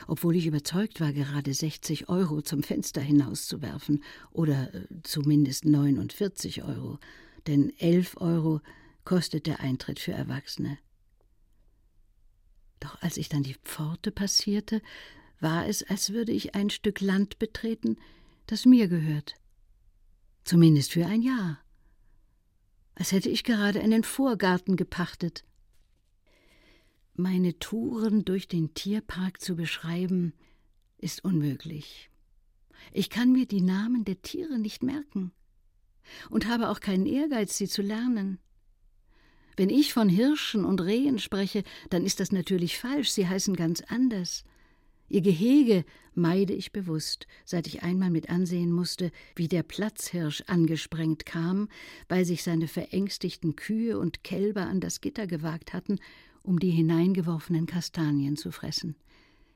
Obwohl 0.05 0.35
ich 0.35 0.45
überzeugt 0.45 1.01
war, 1.01 1.11
gerade 1.11 1.51
60 1.51 2.09
Euro 2.09 2.41
zum 2.41 2.61
Fenster 2.61 3.01
hinauszuwerfen, 3.01 4.03
oder 4.31 4.73
äh, 4.75 4.85
zumindest 5.01 5.65
49 5.65 6.63
Euro, 6.63 6.99
denn 7.47 7.73
11 7.79 8.17
Euro 8.17 8.61
kostet 9.03 9.47
der 9.47 9.61
Eintritt 9.61 9.99
für 9.99 10.11
Erwachsene. 10.11 10.77
Doch 12.79 13.01
als 13.01 13.17
ich 13.17 13.29
dann 13.29 13.43
die 13.43 13.55
Pforte 13.55 14.11
passierte, 14.11 14.81
war 15.39 15.67
es, 15.67 15.83
als 15.83 16.11
würde 16.11 16.31
ich 16.31 16.55
ein 16.55 16.69
Stück 16.69 17.01
Land 17.01 17.39
betreten, 17.39 17.97
das 18.45 18.65
mir 18.65 18.87
gehört. 18.87 19.35
Zumindest 20.43 20.91
für 20.93 21.05
ein 21.05 21.21
Jahr. 21.21 21.59
Als 22.95 23.11
hätte 23.11 23.29
ich 23.29 23.43
gerade 23.43 23.81
einen 23.81 24.03
Vorgarten 24.03 24.75
gepachtet. 24.75 25.43
Meine 27.13 27.59
Touren 27.59 28.25
durch 28.25 28.47
den 28.47 28.73
Tierpark 28.73 29.41
zu 29.41 29.55
beschreiben, 29.55 30.33
ist 30.97 31.23
unmöglich. 31.23 32.09
Ich 32.93 33.09
kann 33.09 33.31
mir 33.31 33.45
die 33.45 33.61
Namen 33.61 34.05
der 34.05 34.21
Tiere 34.21 34.57
nicht 34.57 34.83
merken 34.83 35.31
und 36.29 36.47
habe 36.47 36.69
auch 36.69 36.79
keinen 36.79 37.05
Ehrgeiz, 37.05 37.57
sie 37.57 37.67
zu 37.67 37.81
lernen. 37.81 38.39
Wenn 39.57 39.71
ich 39.71 39.91
von 39.91 40.07
Hirschen 40.07 40.63
und 40.63 40.81
Rehen 40.81 41.17
spreche, 41.17 41.63
dann 41.89 42.05
ist 42.05 42.19
das 42.19 42.31
natürlich 42.31 42.77
falsch, 42.77 43.09
sie 43.09 43.27
heißen 43.27 43.55
ganz 43.55 43.81
anders. 43.81 44.45
Ihr 45.09 45.21
Gehege 45.21 45.83
meide 46.13 46.53
ich 46.53 46.71
bewusst, 46.71 47.25
seit 47.43 47.65
ich 47.65 47.81
einmal 47.81 48.11
mit 48.11 48.29
ansehen 48.29 48.71
musste, 48.71 49.11
wie 49.35 49.47
der 49.47 49.63
Platzhirsch 49.63 50.43
angesprengt 50.45 51.25
kam, 51.25 51.69
weil 52.07 52.23
sich 52.23 52.43
seine 52.43 52.67
verängstigten 52.67 53.55
Kühe 53.55 53.97
und 53.97 54.23
Kälber 54.23 54.67
an 54.67 54.79
das 54.79 55.01
Gitter 55.01 55.25
gewagt 55.25 55.73
hatten, 55.73 55.99
um 56.43 56.59
die 56.59 56.71
hineingeworfenen 56.71 57.65
Kastanien 57.65 58.37
zu 58.37 58.51
fressen. 58.51 58.95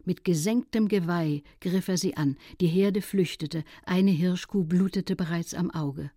Mit 0.03 0.24
gesenktem 0.24 0.88
Geweih 0.88 1.43
griff 1.60 1.89
er 1.89 1.98
sie 1.98 2.17
an, 2.17 2.38
die 2.60 2.67
Herde 2.67 3.03
flüchtete, 3.03 3.63
eine 3.86 4.12
Hirschkuh 4.12 4.63
blutete 4.63 5.15
bereits 5.15 5.53
am 5.53 5.70
Auge. 5.70 6.10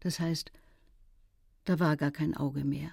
Das 0.00 0.20
heißt, 0.20 0.52
da 1.64 1.80
war 1.80 1.96
gar 1.96 2.10
kein 2.10 2.36
Auge 2.36 2.64
mehr. 2.64 2.90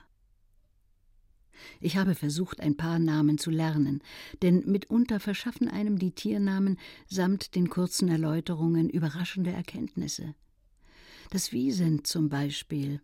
Ich 1.79 1.97
habe 1.97 2.15
versucht, 2.15 2.59
ein 2.59 2.75
paar 2.75 2.99
Namen 2.99 3.37
zu 3.37 3.51
lernen, 3.51 4.01
denn 4.41 4.63
mitunter 4.65 5.19
verschaffen 5.19 5.67
einem 5.67 5.99
die 5.99 6.11
Tiernamen 6.11 6.77
samt 7.07 7.55
den 7.55 7.69
kurzen 7.69 8.09
Erläuterungen 8.09 8.89
überraschende 8.89 9.51
Erkenntnisse. 9.51 10.35
Das 11.29 11.51
Wiesent 11.51 12.07
zum 12.07 12.29
Beispiel. 12.29 13.01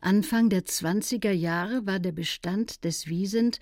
Anfang 0.00 0.50
der 0.50 0.64
20er 0.64 1.32
Jahre 1.32 1.86
war 1.86 1.98
der 1.98 2.12
Bestand 2.12 2.84
des 2.84 3.08
Wiesent, 3.08 3.58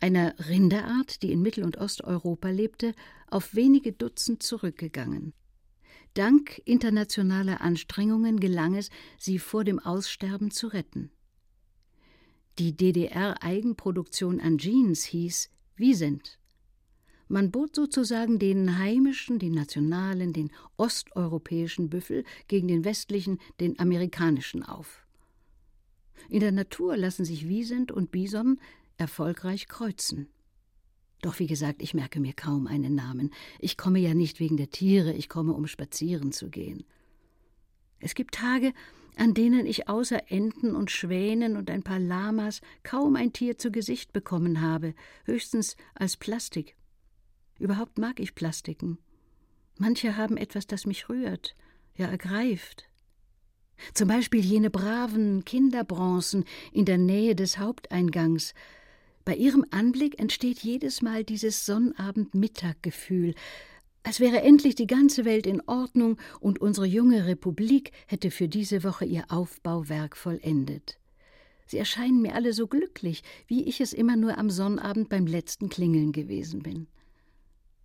einer 0.00 0.34
Rinderart, 0.48 1.22
die 1.22 1.32
in 1.32 1.42
Mittel- 1.42 1.64
und 1.64 1.78
Osteuropa 1.78 2.50
lebte, 2.50 2.94
auf 3.28 3.54
wenige 3.54 3.92
Dutzend 3.92 4.42
zurückgegangen. 4.42 5.32
Dank 6.14 6.62
internationaler 6.64 7.60
Anstrengungen 7.60 8.38
gelang 8.38 8.76
es, 8.76 8.90
sie 9.18 9.38
vor 9.38 9.64
dem 9.64 9.80
Aussterben 9.80 10.50
zu 10.50 10.68
retten. 10.68 11.10
Die 12.58 12.76
DDR-Eigenproduktion 12.76 14.40
an 14.40 14.58
Jeans 14.58 15.02
hieß 15.04 15.50
Wiesent. 15.74 16.38
Man 17.26 17.50
bot 17.50 17.74
sozusagen 17.74 18.38
den 18.38 18.78
heimischen, 18.78 19.40
den 19.40 19.54
nationalen, 19.54 20.32
den 20.32 20.52
osteuropäischen 20.76 21.90
Büffel 21.90 22.22
gegen 22.46 22.68
den 22.68 22.84
westlichen, 22.84 23.40
den 23.58 23.78
amerikanischen 23.80 24.62
auf. 24.62 25.04
In 26.28 26.38
der 26.38 26.52
Natur 26.52 26.96
lassen 26.96 27.24
sich 27.24 27.48
Wiesent 27.48 27.90
und 27.90 28.12
Bison 28.12 28.60
erfolgreich 28.98 29.66
kreuzen. 29.66 30.28
Doch 31.22 31.40
wie 31.40 31.48
gesagt, 31.48 31.82
ich 31.82 31.92
merke 31.92 32.20
mir 32.20 32.34
kaum 32.34 32.68
einen 32.68 32.94
Namen. 32.94 33.32
Ich 33.58 33.76
komme 33.76 33.98
ja 33.98 34.14
nicht 34.14 34.38
wegen 34.38 34.56
der 34.56 34.70
Tiere, 34.70 35.12
ich 35.12 35.28
komme, 35.28 35.54
um 35.54 35.66
spazieren 35.66 36.30
zu 36.30 36.50
gehen. 36.50 36.84
Es 37.98 38.14
gibt 38.14 38.34
Tage, 38.34 38.72
an 39.16 39.34
denen 39.34 39.66
ich 39.66 39.88
außer 39.88 40.30
Enten 40.30 40.74
und 40.74 40.90
Schwänen 40.90 41.56
und 41.56 41.70
ein 41.70 41.82
paar 41.82 41.98
Lamas 41.98 42.60
kaum 42.82 43.16
ein 43.16 43.32
Tier 43.32 43.58
zu 43.58 43.70
Gesicht 43.70 44.12
bekommen 44.12 44.60
habe, 44.60 44.94
höchstens 45.24 45.76
als 45.94 46.16
Plastik. 46.16 46.76
Überhaupt 47.58 47.98
mag 47.98 48.20
ich 48.20 48.34
Plastiken. 48.34 48.98
Manche 49.78 50.16
haben 50.16 50.36
etwas, 50.36 50.66
das 50.66 50.86
mich 50.86 51.08
rührt, 51.08 51.54
ja 51.96 52.06
ergreift. 52.06 52.88
Zum 53.92 54.08
Beispiel 54.08 54.40
jene 54.40 54.70
braven 54.70 55.44
Kinderbronzen 55.44 56.44
in 56.72 56.84
der 56.84 56.98
Nähe 56.98 57.34
des 57.34 57.58
Haupteingangs. 57.58 58.54
Bei 59.24 59.34
ihrem 59.34 59.64
Anblick 59.70 60.20
entsteht 60.20 60.58
jedes 60.60 61.02
Mal 61.02 61.24
dieses 61.24 61.66
Sonnabend-Mittag-Gefühl, 61.66 63.34
als 64.04 64.20
wäre 64.20 64.42
endlich 64.42 64.76
die 64.76 64.86
ganze 64.86 65.24
Welt 65.24 65.46
in 65.46 65.60
Ordnung 65.66 66.18
und 66.38 66.60
unsere 66.60 66.86
junge 66.86 67.26
Republik 67.26 67.90
hätte 68.06 68.30
für 68.30 68.48
diese 68.48 68.84
Woche 68.84 69.06
ihr 69.06 69.24
Aufbauwerk 69.30 70.16
vollendet. 70.16 71.00
Sie 71.66 71.78
erscheinen 71.78 72.20
mir 72.20 72.34
alle 72.34 72.52
so 72.52 72.66
glücklich, 72.68 73.22
wie 73.46 73.64
ich 73.64 73.80
es 73.80 73.94
immer 73.94 74.16
nur 74.16 74.36
am 74.38 74.50
Sonnabend 74.50 75.08
beim 75.08 75.26
letzten 75.26 75.70
Klingeln 75.70 76.12
gewesen 76.12 76.62
bin. 76.62 76.86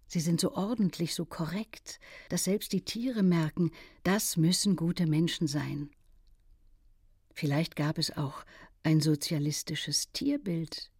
Sie 0.07 0.19
sind 0.19 0.41
so 0.41 0.53
ordentlich, 0.55 1.15
so 1.15 1.23
korrekt, 1.23 1.99
dass 2.27 2.43
selbst 2.43 2.73
die 2.73 2.81
Tiere 2.81 3.23
merken, 3.23 3.71
das 4.03 4.35
müssen 4.35 4.75
gute 4.75 5.07
Menschen 5.07 5.47
sein. 5.47 5.89
Vielleicht 7.33 7.77
gab 7.77 7.97
es 7.97 8.17
auch 8.17 8.43
ein 8.83 8.99
sozialistisches 8.99 10.11
Tierbild. 10.11 10.91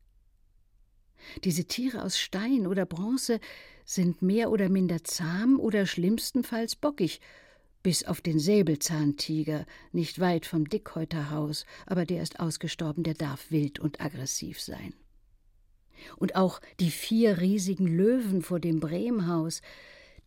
Diese 1.43 1.65
Tiere 1.65 2.03
aus 2.03 2.19
Stein 2.19 2.67
oder 2.67 2.85
Bronze 2.85 3.39
sind 3.85 4.21
mehr 4.21 4.51
oder 4.51 4.69
minder 4.69 5.03
zahm 5.03 5.59
oder 5.59 5.85
schlimmstenfalls 5.85 6.75
bockig, 6.75 7.21
bis 7.81 8.03
auf 8.03 8.21
den 8.21 8.39
Säbelzahntiger, 8.39 9.65
nicht 9.91 10.19
weit 10.19 10.45
vom 10.45 10.67
Dickhäuterhaus, 10.67 11.65
aber 11.85 12.05
der 12.05 12.21
ist 12.21 12.39
ausgestorben, 12.39 13.03
der 13.03 13.13
darf 13.13 13.51
wild 13.51 13.79
und 13.79 14.01
aggressiv 14.01 14.59
sein. 14.59 14.93
Und 16.17 16.35
auch 16.35 16.61
die 16.79 16.91
vier 16.91 17.39
riesigen 17.39 17.87
Löwen 17.87 18.41
vor 18.41 18.59
dem 18.59 18.79
Bremhaus, 18.79 19.61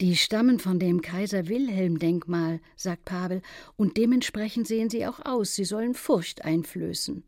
die 0.00 0.16
stammen 0.16 0.58
von 0.58 0.78
dem 0.78 1.02
Kaiser 1.02 1.48
Wilhelm 1.48 1.98
Denkmal, 1.98 2.60
sagt 2.76 3.04
Pavel, 3.04 3.42
und 3.76 3.96
dementsprechend 3.96 4.66
sehen 4.66 4.90
sie 4.90 5.06
auch 5.06 5.20
aus, 5.24 5.54
sie 5.54 5.64
sollen 5.64 5.94
Furcht 5.94 6.44
einflößen. 6.44 7.24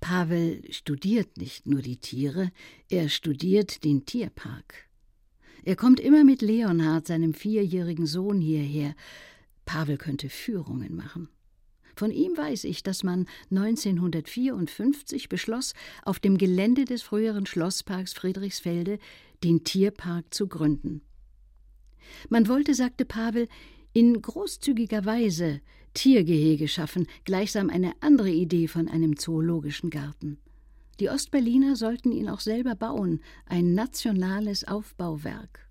Pavel 0.00 0.62
studiert 0.70 1.36
nicht 1.36 1.66
nur 1.66 1.82
die 1.82 1.98
Tiere, 1.98 2.50
er 2.88 3.08
studiert 3.08 3.84
den 3.84 4.06
Tierpark. 4.06 4.88
Er 5.62 5.76
kommt 5.76 6.00
immer 6.00 6.24
mit 6.24 6.40
Leonhard, 6.40 7.06
seinem 7.06 7.34
vierjährigen 7.34 8.06
Sohn, 8.06 8.40
hierher. 8.40 8.94
Pavel 9.66 9.98
könnte 9.98 10.30
Führungen 10.30 10.96
machen. 10.96 11.28
Von 11.96 12.12
ihm 12.12 12.34
weiß 12.34 12.64
ich, 12.64 12.82
dass 12.82 13.02
man 13.02 13.26
1954 13.50 15.28
beschloss, 15.28 15.74
auf 16.02 16.18
dem 16.18 16.38
Gelände 16.38 16.86
des 16.86 17.02
früheren 17.02 17.44
Schlossparks 17.44 18.14
Friedrichsfelde 18.14 18.98
den 19.44 19.64
Tierpark 19.64 20.32
zu 20.32 20.48
gründen. 20.48 21.02
Man 22.30 22.48
wollte, 22.48 22.74
sagte 22.74 23.04
Pavel, 23.04 23.48
in 23.92 24.22
großzügiger 24.22 25.04
Weise 25.04 25.60
Tiergehege 25.94 26.68
schaffen, 26.68 27.06
gleichsam 27.24 27.70
eine 27.70 27.92
andere 28.00 28.30
Idee 28.30 28.68
von 28.68 28.88
einem 28.88 29.16
zoologischen 29.16 29.90
Garten. 29.90 30.38
Die 31.00 31.08
Ostberliner 31.08 31.76
sollten 31.76 32.12
ihn 32.12 32.28
auch 32.28 32.40
selber 32.40 32.74
bauen, 32.74 33.20
ein 33.46 33.74
nationales 33.74 34.68
Aufbauwerk. 34.68 35.66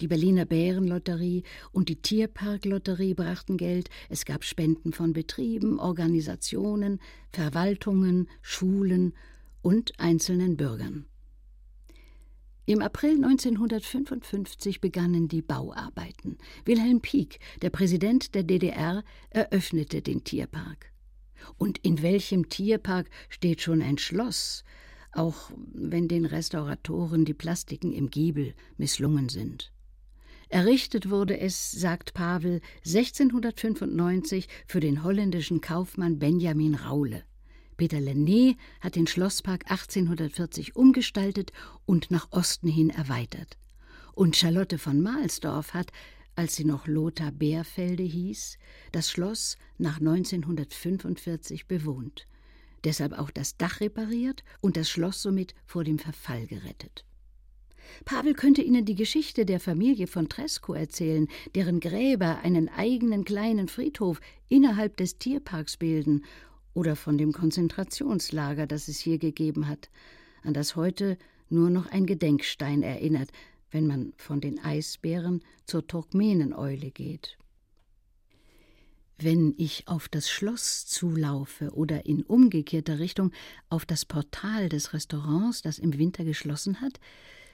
Die 0.00 0.06
Berliner 0.06 0.44
Bärenlotterie 0.44 1.42
und 1.72 1.88
die 1.88 2.00
Tierparklotterie 2.00 3.14
brachten 3.14 3.56
Geld, 3.56 3.90
es 4.08 4.24
gab 4.24 4.44
Spenden 4.44 4.92
von 4.92 5.12
Betrieben, 5.12 5.80
Organisationen, 5.80 7.00
Verwaltungen, 7.32 8.28
Schulen 8.40 9.12
und 9.60 9.98
einzelnen 9.98 10.56
Bürgern. 10.56 11.06
Im 12.68 12.82
April 12.82 13.12
1955 13.24 14.82
begannen 14.82 15.26
die 15.26 15.40
Bauarbeiten. 15.40 16.36
Wilhelm 16.66 17.00
Pieck, 17.00 17.40
der 17.62 17.70
Präsident 17.70 18.34
der 18.34 18.42
DDR, 18.42 19.04
eröffnete 19.30 20.02
den 20.02 20.22
Tierpark. 20.22 20.92
Und 21.56 21.78
in 21.78 22.02
welchem 22.02 22.50
Tierpark 22.50 23.08
steht 23.30 23.62
schon 23.62 23.80
ein 23.80 23.96
Schloss? 23.96 24.64
auch 25.12 25.50
wenn 25.72 26.06
den 26.06 26.26
Restauratoren 26.26 27.24
die 27.24 27.32
Plastiken 27.32 27.94
im 27.94 28.10
Giebel 28.10 28.52
misslungen 28.76 29.30
sind. 29.30 29.72
Errichtet 30.50 31.08
wurde 31.08 31.40
es, 31.40 31.72
sagt 31.72 32.12
Pavel, 32.12 32.60
1695 32.84 34.46
für 34.66 34.80
den 34.80 35.02
holländischen 35.02 35.62
Kaufmann 35.62 36.18
Benjamin 36.18 36.74
Raule. 36.74 37.24
Peter 37.78 37.98
Lenné 37.98 38.56
hat 38.80 38.96
den 38.96 39.06
Schlosspark 39.06 39.70
1840 39.70 40.74
umgestaltet 40.74 41.52
und 41.86 42.10
nach 42.10 42.32
Osten 42.32 42.68
hin 42.68 42.90
erweitert. 42.90 43.56
Und 44.14 44.36
Charlotte 44.36 44.78
von 44.78 45.00
Mahlsdorf 45.00 45.74
hat, 45.74 45.92
als 46.34 46.56
sie 46.56 46.64
noch 46.64 46.88
Lothar 46.88 47.30
Bärfelde 47.30 48.02
hieß, 48.02 48.58
das 48.90 49.10
Schloss 49.10 49.56
nach 49.78 49.98
1945 49.98 51.68
bewohnt. 51.68 52.26
Deshalb 52.82 53.12
auch 53.12 53.30
das 53.30 53.56
Dach 53.56 53.80
repariert 53.80 54.42
und 54.60 54.76
das 54.76 54.90
Schloss 54.90 55.22
somit 55.22 55.54
vor 55.64 55.84
dem 55.84 56.00
Verfall 56.00 56.48
gerettet. 56.48 57.04
Pavel 58.04 58.34
könnte 58.34 58.60
Ihnen 58.60 58.84
die 58.84 58.94
Geschichte 58.94 59.46
der 59.46 59.60
Familie 59.60 60.06
von 60.06 60.28
Tresco 60.28 60.74
erzählen, 60.74 61.28
deren 61.54 61.80
Gräber 61.80 62.40
einen 62.42 62.68
eigenen 62.68 63.24
kleinen 63.24 63.68
Friedhof 63.68 64.20
innerhalb 64.48 64.96
des 64.96 65.18
Tierparks 65.18 65.76
bilden, 65.76 66.24
oder 66.78 66.94
von 66.94 67.18
dem 67.18 67.32
Konzentrationslager, 67.32 68.68
das 68.68 68.86
es 68.86 69.00
hier 69.00 69.18
gegeben 69.18 69.66
hat, 69.66 69.90
an 70.44 70.54
das 70.54 70.76
heute 70.76 71.18
nur 71.48 71.70
noch 71.70 71.86
ein 71.86 72.06
Gedenkstein 72.06 72.84
erinnert, 72.84 73.30
wenn 73.72 73.88
man 73.88 74.12
von 74.16 74.40
den 74.40 74.60
Eisbären 74.60 75.42
zur 75.64 75.88
Turkmeneneule 75.88 76.92
geht. 76.92 77.36
Wenn 79.18 79.54
ich 79.58 79.88
auf 79.88 80.08
das 80.08 80.30
Schloss 80.30 80.86
zulaufe 80.86 81.72
oder 81.72 82.06
in 82.06 82.22
umgekehrter 82.22 83.00
Richtung 83.00 83.32
auf 83.68 83.84
das 83.84 84.04
Portal 84.04 84.68
des 84.68 84.92
Restaurants, 84.92 85.62
das 85.62 85.80
im 85.80 85.98
Winter 85.98 86.22
geschlossen 86.22 86.80
hat, 86.80 87.00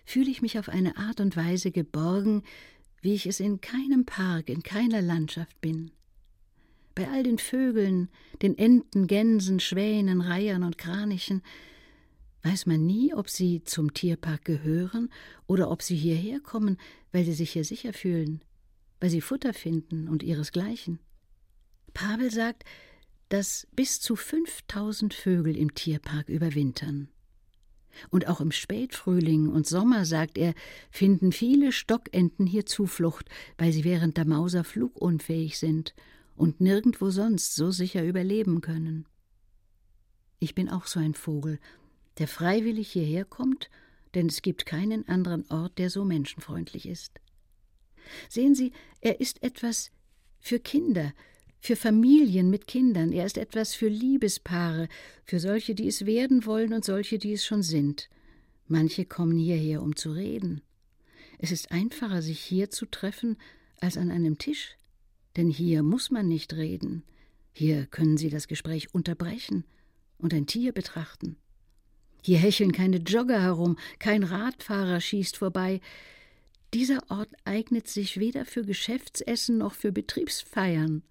fühle 0.04 0.30
ich 0.30 0.42
mich 0.42 0.58
auf 0.58 0.68
eine 0.68 0.98
Art 0.98 1.20
und 1.20 1.34
Weise 1.34 1.70
geborgen, 1.70 2.42
wie 3.00 3.14
ich 3.14 3.24
es 3.24 3.40
in 3.40 3.62
keinem 3.62 4.04
Park, 4.04 4.50
in 4.50 4.62
keiner 4.62 5.00
Landschaft 5.00 5.58
bin. 5.62 5.92
Bei 6.94 7.08
all 7.08 7.24
den 7.24 7.38
Vögeln, 7.38 8.08
den 8.40 8.56
Enten, 8.56 9.06
Gänsen, 9.06 9.58
Schwänen, 9.58 10.20
Reihern 10.20 10.62
und 10.62 10.78
Kranichen, 10.78 11.42
weiß 12.42 12.66
man 12.66 12.86
nie, 12.86 13.12
ob 13.14 13.28
sie 13.28 13.64
zum 13.64 13.94
Tierpark 13.94 14.44
gehören 14.44 15.08
oder 15.46 15.70
ob 15.70 15.82
sie 15.82 15.96
hierher 15.96 16.40
kommen, 16.40 16.78
weil 17.10 17.24
sie 17.24 17.32
sich 17.32 17.52
hier 17.52 17.64
sicher 17.64 17.92
fühlen, 17.92 18.42
weil 19.00 19.10
sie 19.10 19.20
Futter 19.20 19.54
finden 19.54 20.08
und 20.08 20.22
ihresgleichen. 20.22 21.00
Pavel 21.94 22.30
sagt, 22.30 22.64
dass 23.28 23.66
bis 23.74 24.00
zu 24.00 24.14
5000 24.14 25.14
Vögel 25.14 25.56
im 25.56 25.74
Tierpark 25.74 26.28
überwintern. 26.28 27.08
Und 28.10 28.28
auch 28.28 28.40
im 28.40 28.52
Spätfrühling 28.52 29.48
und 29.48 29.66
Sommer, 29.66 30.04
sagt 30.04 30.36
er, 30.36 30.54
finden 30.90 31.32
viele 31.32 31.72
Stockenten 31.72 32.46
hier 32.46 32.66
Zuflucht, 32.66 33.28
weil 33.56 33.72
sie 33.72 33.84
während 33.84 34.16
der 34.16 34.26
Mauser 34.26 34.64
flugunfähig 34.64 35.58
sind 35.58 35.94
und 36.36 36.60
nirgendwo 36.60 37.10
sonst 37.10 37.54
so 37.54 37.70
sicher 37.70 38.04
überleben 38.04 38.60
können. 38.60 39.06
Ich 40.38 40.54
bin 40.54 40.68
auch 40.68 40.86
so 40.86 41.00
ein 41.00 41.14
Vogel, 41.14 41.58
der 42.18 42.28
freiwillig 42.28 42.90
hierher 42.90 43.24
kommt, 43.24 43.70
denn 44.14 44.26
es 44.26 44.42
gibt 44.42 44.66
keinen 44.66 45.08
anderen 45.08 45.48
Ort, 45.50 45.78
der 45.78 45.90
so 45.90 46.04
menschenfreundlich 46.04 46.86
ist. 46.86 47.20
Sehen 48.28 48.54
Sie, 48.54 48.72
er 49.00 49.20
ist 49.20 49.42
etwas 49.42 49.90
für 50.40 50.58
Kinder, 50.58 51.12
für 51.60 51.76
Familien 51.76 52.50
mit 52.50 52.66
Kindern, 52.66 53.12
er 53.12 53.24
ist 53.24 53.38
etwas 53.38 53.74
für 53.74 53.88
Liebespaare, 53.88 54.88
für 55.24 55.40
solche, 55.40 55.74
die 55.74 55.88
es 55.88 56.04
werden 56.04 56.44
wollen 56.44 56.74
und 56.74 56.84
solche, 56.84 57.18
die 57.18 57.32
es 57.32 57.44
schon 57.44 57.62
sind. 57.62 58.10
Manche 58.66 59.06
kommen 59.06 59.38
hierher, 59.38 59.82
um 59.82 59.96
zu 59.96 60.12
reden. 60.12 60.60
Es 61.38 61.50
ist 61.50 61.72
einfacher, 61.72 62.22
sich 62.22 62.40
hier 62.40 62.70
zu 62.70 62.86
treffen, 62.86 63.38
als 63.80 63.96
an 63.96 64.10
einem 64.10 64.38
Tisch, 64.38 64.76
denn 65.36 65.50
hier 65.50 65.82
muss 65.82 66.10
man 66.10 66.28
nicht 66.28 66.54
reden, 66.54 67.02
hier 67.52 67.86
können 67.86 68.16
Sie 68.16 68.30
das 68.30 68.48
Gespräch 68.48 68.94
unterbrechen 68.94 69.64
und 70.18 70.34
ein 70.34 70.46
Tier 70.46 70.72
betrachten. 70.72 71.36
Hier 72.22 72.38
hecheln 72.38 72.72
keine 72.72 72.96
Jogger 72.98 73.40
herum, 73.40 73.76
kein 73.98 74.22
Radfahrer 74.22 75.00
schießt 75.00 75.36
vorbei. 75.36 75.80
Dieser 76.72 76.98
Ort 77.10 77.28
eignet 77.44 77.86
sich 77.86 78.18
weder 78.18 78.44
für 78.44 78.64
Geschäftsessen 78.64 79.58
noch 79.58 79.74
für 79.74 79.92
Betriebsfeiern 79.92 81.02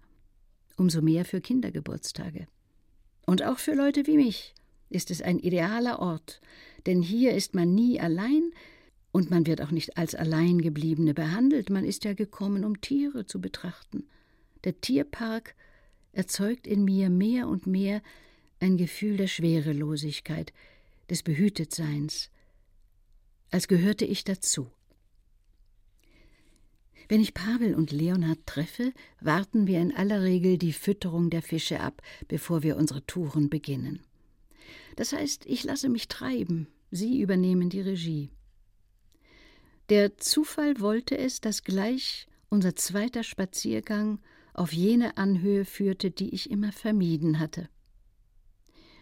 umso 0.76 1.02
mehr 1.02 1.24
für 1.24 1.40
Kindergeburtstage. 1.40 2.46
Und 3.26 3.42
auch 3.42 3.58
für 3.58 3.74
Leute 3.74 4.06
wie 4.06 4.16
mich 4.16 4.54
ist 4.90 5.10
es 5.10 5.22
ein 5.22 5.38
idealer 5.38 5.98
Ort, 5.98 6.40
denn 6.86 7.02
hier 7.02 7.32
ist 7.32 7.54
man 7.54 7.74
nie 7.74 8.00
allein 8.00 8.52
und 9.12 9.30
man 9.30 9.46
wird 9.46 9.62
auch 9.62 9.70
nicht 9.70 9.96
als 9.96 10.14
Alleingebliebene 10.14 11.14
behandelt, 11.14 11.70
man 11.70 11.84
ist 11.84 12.04
ja 12.04 12.14
gekommen, 12.14 12.64
um 12.64 12.80
Tiere 12.80 13.26
zu 13.26 13.40
betrachten. 13.40 14.04
Der 14.64 14.80
Tierpark 14.80 15.54
erzeugt 16.12 16.66
in 16.66 16.84
mir 16.84 17.10
mehr 17.10 17.48
und 17.48 17.66
mehr 17.66 18.02
ein 18.60 18.76
Gefühl 18.76 19.16
der 19.16 19.26
Schwerelosigkeit, 19.26 20.52
des 21.10 21.22
Behütetseins, 21.22 22.30
als 23.50 23.68
gehörte 23.68 24.04
ich 24.04 24.24
dazu. 24.24 24.70
Wenn 27.08 27.20
ich 27.20 27.34
Pavel 27.34 27.74
und 27.74 27.92
Leonhard 27.92 28.46
treffe, 28.46 28.92
warten 29.20 29.66
wir 29.66 29.80
in 29.80 29.94
aller 29.94 30.22
Regel 30.22 30.56
die 30.56 30.72
Fütterung 30.72 31.28
der 31.28 31.42
Fische 31.42 31.80
ab, 31.80 32.00
bevor 32.28 32.62
wir 32.62 32.76
unsere 32.76 33.04
Touren 33.04 33.50
beginnen. 33.50 34.00
Das 34.96 35.12
heißt, 35.12 35.44
ich 35.44 35.64
lasse 35.64 35.90
mich 35.90 36.08
treiben, 36.08 36.68
sie 36.90 37.20
übernehmen 37.20 37.68
die 37.68 37.82
Regie. 37.82 38.30
Der 39.90 40.16
Zufall 40.16 40.80
wollte 40.80 41.18
es, 41.18 41.42
dass 41.42 41.62
gleich 41.62 42.26
unser 42.48 42.74
zweiter 42.74 43.22
Spaziergang 43.22 44.18
auf 44.54 44.72
jene 44.72 45.16
Anhöhe 45.16 45.64
führte, 45.64 46.10
die 46.10 46.34
ich 46.34 46.50
immer 46.50 46.72
vermieden 46.72 47.38
hatte. 47.38 47.68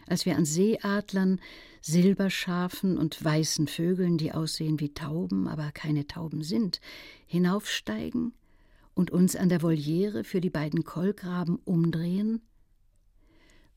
Als 0.07 0.25
wir 0.25 0.35
an 0.35 0.45
Seeadlern, 0.45 1.39
Silberschafen 1.81 2.97
und 2.97 3.23
weißen 3.23 3.67
Vögeln, 3.67 4.17
die 4.17 4.33
aussehen 4.33 4.79
wie 4.79 4.93
Tauben, 4.93 5.47
aber 5.47 5.71
keine 5.71 6.07
Tauben 6.07 6.43
sind, 6.43 6.81
hinaufsteigen 7.25 8.33
und 8.93 9.11
uns 9.11 9.35
an 9.35 9.49
der 9.49 9.61
Voliere 9.61 10.23
für 10.23 10.41
die 10.41 10.49
beiden 10.49 10.83
Kolkraben 10.83 11.57
umdrehen, 11.63 12.41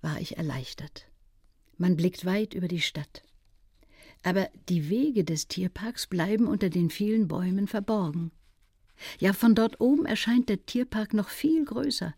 war 0.00 0.20
ich 0.20 0.36
erleichtert. 0.36 1.06
Man 1.78 1.96
blickt 1.96 2.24
weit 2.24 2.54
über 2.54 2.68
die 2.68 2.80
Stadt. 2.80 3.22
Aber 4.22 4.48
die 4.68 4.88
Wege 4.88 5.24
des 5.24 5.46
Tierparks 5.46 6.06
bleiben 6.06 6.46
unter 6.46 6.70
den 6.70 6.90
vielen 6.90 7.28
Bäumen 7.28 7.68
verborgen. 7.68 8.32
Ja, 9.18 9.32
von 9.32 9.54
dort 9.54 9.80
oben 9.80 10.06
erscheint 10.06 10.48
der 10.48 10.64
Tierpark 10.64 11.14
noch 11.14 11.28
viel 11.28 11.64
größer. 11.64 12.14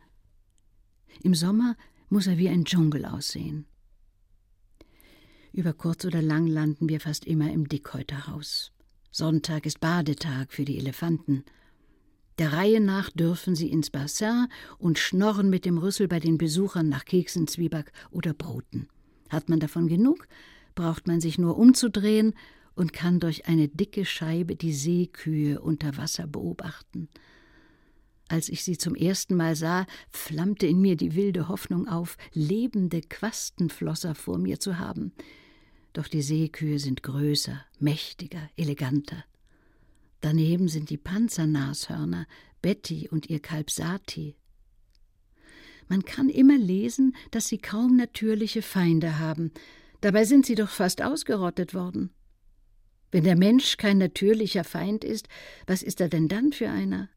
Im 1.22 1.34
Sommer 1.34 1.76
muss 2.08 2.26
er 2.26 2.38
wie 2.38 2.48
ein 2.48 2.64
Dschungel 2.64 3.04
aussehen. 3.04 3.66
Über 5.52 5.72
kurz 5.72 6.04
oder 6.04 6.22
lang 6.22 6.46
landen 6.46 6.88
wir 6.88 7.00
fast 7.00 7.24
immer 7.24 7.50
im 7.52 7.68
Dickhäuterhaus. 7.68 8.72
Sonntag 9.10 9.66
ist 9.66 9.80
Badetag 9.80 10.52
für 10.52 10.64
die 10.64 10.78
Elefanten. 10.78 11.44
Der 12.38 12.52
Reihe 12.52 12.80
nach 12.80 13.10
dürfen 13.10 13.56
sie 13.56 13.70
ins 13.70 13.90
Bassin 13.90 14.46
und 14.78 14.98
schnorren 14.98 15.50
mit 15.50 15.64
dem 15.64 15.78
Rüssel 15.78 16.06
bei 16.06 16.20
den 16.20 16.38
Besuchern 16.38 16.88
nach 16.88 17.04
Keksen, 17.04 17.48
Zwieback 17.48 17.92
oder 18.10 18.32
Broten. 18.32 18.88
Hat 19.28 19.48
man 19.48 19.58
davon 19.58 19.88
genug, 19.88 20.28
braucht 20.76 21.08
man 21.08 21.20
sich 21.20 21.38
nur 21.38 21.58
umzudrehen 21.58 22.34
und 22.78 22.92
kann 22.92 23.18
durch 23.18 23.46
eine 23.46 23.66
dicke 23.66 24.04
Scheibe 24.04 24.54
die 24.54 24.72
Seekühe 24.72 25.60
unter 25.60 25.96
Wasser 25.96 26.28
beobachten. 26.28 27.08
Als 28.28 28.48
ich 28.48 28.62
sie 28.62 28.78
zum 28.78 28.94
ersten 28.94 29.34
Mal 29.34 29.56
sah, 29.56 29.84
flammte 30.10 30.68
in 30.68 30.80
mir 30.80 30.96
die 30.96 31.16
wilde 31.16 31.48
Hoffnung 31.48 31.88
auf, 31.88 32.16
lebende 32.34 33.00
Quastenflosser 33.00 34.14
vor 34.14 34.38
mir 34.38 34.60
zu 34.60 34.78
haben. 34.78 35.12
Doch 35.92 36.06
die 36.06 36.22
Seekühe 36.22 36.78
sind 36.78 37.02
größer, 37.02 37.60
mächtiger, 37.80 38.48
eleganter. 38.56 39.24
Daneben 40.20 40.68
sind 40.68 40.90
die 40.90 40.98
Panzernashörner, 40.98 42.28
Betty 42.62 43.08
und 43.10 43.28
ihr 43.28 43.40
Kalb 43.40 43.72
Sati. 43.72 44.36
Man 45.88 46.04
kann 46.04 46.28
immer 46.28 46.58
lesen, 46.58 47.16
dass 47.32 47.48
sie 47.48 47.58
kaum 47.58 47.96
natürliche 47.96 48.62
Feinde 48.62 49.18
haben, 49.18 49.50
dabei 50.00 50.24
sind 50.24 50.46
sie 50.46 50.54
doch 50.54 50.68
fast 50.68 51.02
ausgerottet 51.02 51.74
worden. 51.74 52.10
Wenn 53.10 53.24
der 53.24 53.36
Mensch 53.36 53.76
kein 53.76 53.98
natürlicher 53.98 54.64
Feind 54.64 55.04
ist, 55.04 55.28
was 55.66 55.82
ist 55.82 56.00
er 56.00 56.08
denn 56.08 56.28
dann 56.28 56.52
für 56.52 56.68
einer? 56.68 57.08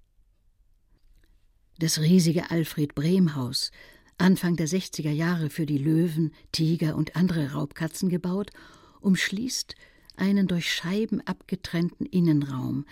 Das 1.80 2.00
riesige 2.00 2.52
Alfred 2.52 2.96
Brehm 2.96 3.36
Haus, 3.36 3.72
Anfang 4.18 4.56
der 4.56 4.68
60er 4.68 5.12
Jahre 5.12 5.50
für 5.50 5.66
die 5.66 5.80
Löwen, 5.80 6.34
Tiger 6.52 6.96
und 6.96 7.16
andere 7.16 7.54
Raubkatzen 7.54 8.10
gebaut, 8.10 8.52
umschließt 9.02 9.76
einen 10.16 10.48
durch 10.48 10.72
Scheiben 10.72 11.22
abgetrennten 11.22 12.06
Innenraum, 12.06 12.86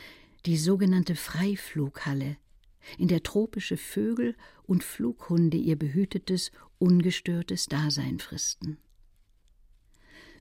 die 0.46 0.58
sogenannte 0.58 1.16
Freiflughalle, 1.16 2.38
in 2.98 3.08
der 3.08 3.24
tropische 3.24 3.78
Vögel 3.78 4.36
und 4.64 4.84
Flughunde 4.84 5.58
ihr 5.58 5.78
behütetes, 5.78 6.52
ungestörtes 6.80 7.68
Dasein 7.68 8.20
fristen. 8.20 8.78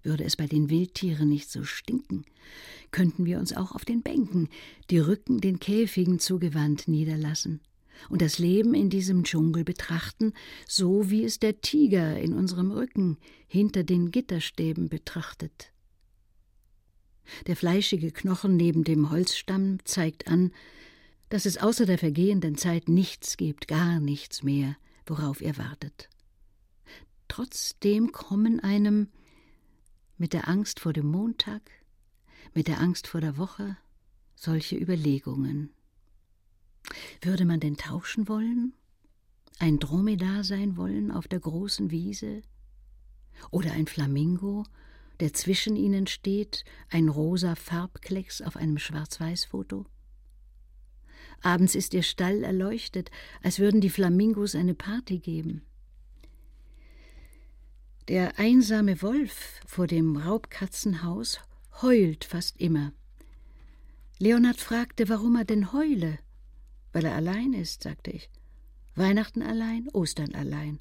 Würde 0.03 0.25
es 0.25 0.37
bei 0.37 0.47
den 0.47 0.71
Wildtieren 0.71 1.29
nicht 1.29 1.51
so 1.51 1.65
stinken, 1.65 2.25
könnten 2.91 3.25
wir 3.25 3.39
uns 3.39 3.55
auch 3.55 3.73
auf 3.73 3.85
den 3.85 4.03
Bänken, 4.03 4.49
die 4.91 4.99
Rücken 4.99 5.41
den 5.41 5.61
Käfigen 5.61 6.19
zugewandt, 6.19 6.89
niederlassen 6.89 7.61
und 8.09 8.23
das 8.23 8.39
Leben 8.39 8.75
in 8.75 8.91
diesem 8.91 9.25
Dschungel 9.25 9.65
betrachten, 9.65 10.33
so 10.67 11.11
wie 11.11 11.25
es 11.25 11.39
der 11.39 11.61
Tiger 11.61 12.19
in 12.19 12.33
unserem 12.33 12.71
Rücken 12.71 13.19
hinter 13.47 13.83
den 13.83 14.11
Gitterstäben 14.11 14.89
betrachtet. 14.89 15.73
Der 17.47 17.57
fleischige 17.57 18.11
Knochen 18.11 18.57
neben 18.57 18.85
dem 18.85 19.11
Holzstamm 19.11 19.79
zeigt 19.85 20.29
an, 20.29 20.53
dass 21.29 21.45
es 21.45 21.59
außer 21.59 21.85
der 21.85 21.99
vergehenden 21.99 22.57
Zeit 22.57 22.89
nichts 22.89 23.37
gibt, 23.37 23.69
gar 23.69 24.01
nichts 24.01 24.43
mehr, 24.43 24.77
worauf 25.07 25.43
er 25.43 25.59
wartet. 25.59 26.09
Trotzdem 27.29 28.13
kommen 28.13 28.61
einem 28.61 29.09
mit 30.19 30.33
der 30.33 30.49
Angst 30.49 30.81
vor 30.81 30.93
dem 30.93 31.07
Montag, 31.07 31.63
mit 32.53 32.69
der 32.69 32.81
Angst 32.81 33.07
vor 33.07 33.21
der 33.21 33.37
Woche 33.37 33.77
solche 34.35 34.77
Überlegungen. 34.77 35.71
Würde 37.23 37.45
man 37.45 37.61
denn 37.61 37.77
tauschen 37.77 38.29
wollen? 38.29 38.75
Ein 39.59 39.79
Dromedar 39.79 40.45
sein 40.45 40.77
wollen 40.77 41.11
auf 41.11 41.29
der 41.29 41.41
großen 41.41 41.91
Wiese? 41.91 42.43
Oder 43.51 43.73
ein 43.73 43.87
Flamingo, 43.87 44.65
der 45.21 45.33
zwischen 45.33 45.77
ihnen 45.77 46.07
steht, 46.07 46.65
ein 46.91 47.09
rosa 47.09 47.55
Farbklecks 47.55 48.43
auf 48.43 48.57
einem 48.57 48.79
Schwarz-Weiß-Foto? 48.79 49.87
Abends 51.41 51.75
ist 51.75 51.95
ihr 51.95 52.03
Stall 52.03 52.43
erleuchtet, 52.43 53.11
als 53.43 53.59
würden 53.59 53.81
die 53.81 53.91
Flamingos 53.91 54.55
eine 54.55 54.75
Party 54.75 55.19
geben. 55.19 55.63
Der 58.09 58.38
einsame 58.38 59.03
Wolf 59.03 59.61
vor 59.66 59.87
dem 59.87 60.16
Raubkatzenhaus 60.16 61.40
heult 61.83 62.25
fast 62.25 62.59
immer. 62.59 62.92
Leonhard 64.18 64.59
fragte, 64.59 65.11
warum 65.11 65.37
er 65.37 65.44
denn 65.44 65.75
heule. 65.75 66.18
Weil 66.94 67.05
er 67.05 67.14
allein 67.14 67.53
ist, 67.53 67.83
sagte 67.83 68.11
ich. 68.11 68.31
Weihnachten 68.94 69.42
allein, 69.42 69.90
Ostern 69.92 70.35
allein. 70.35 70.81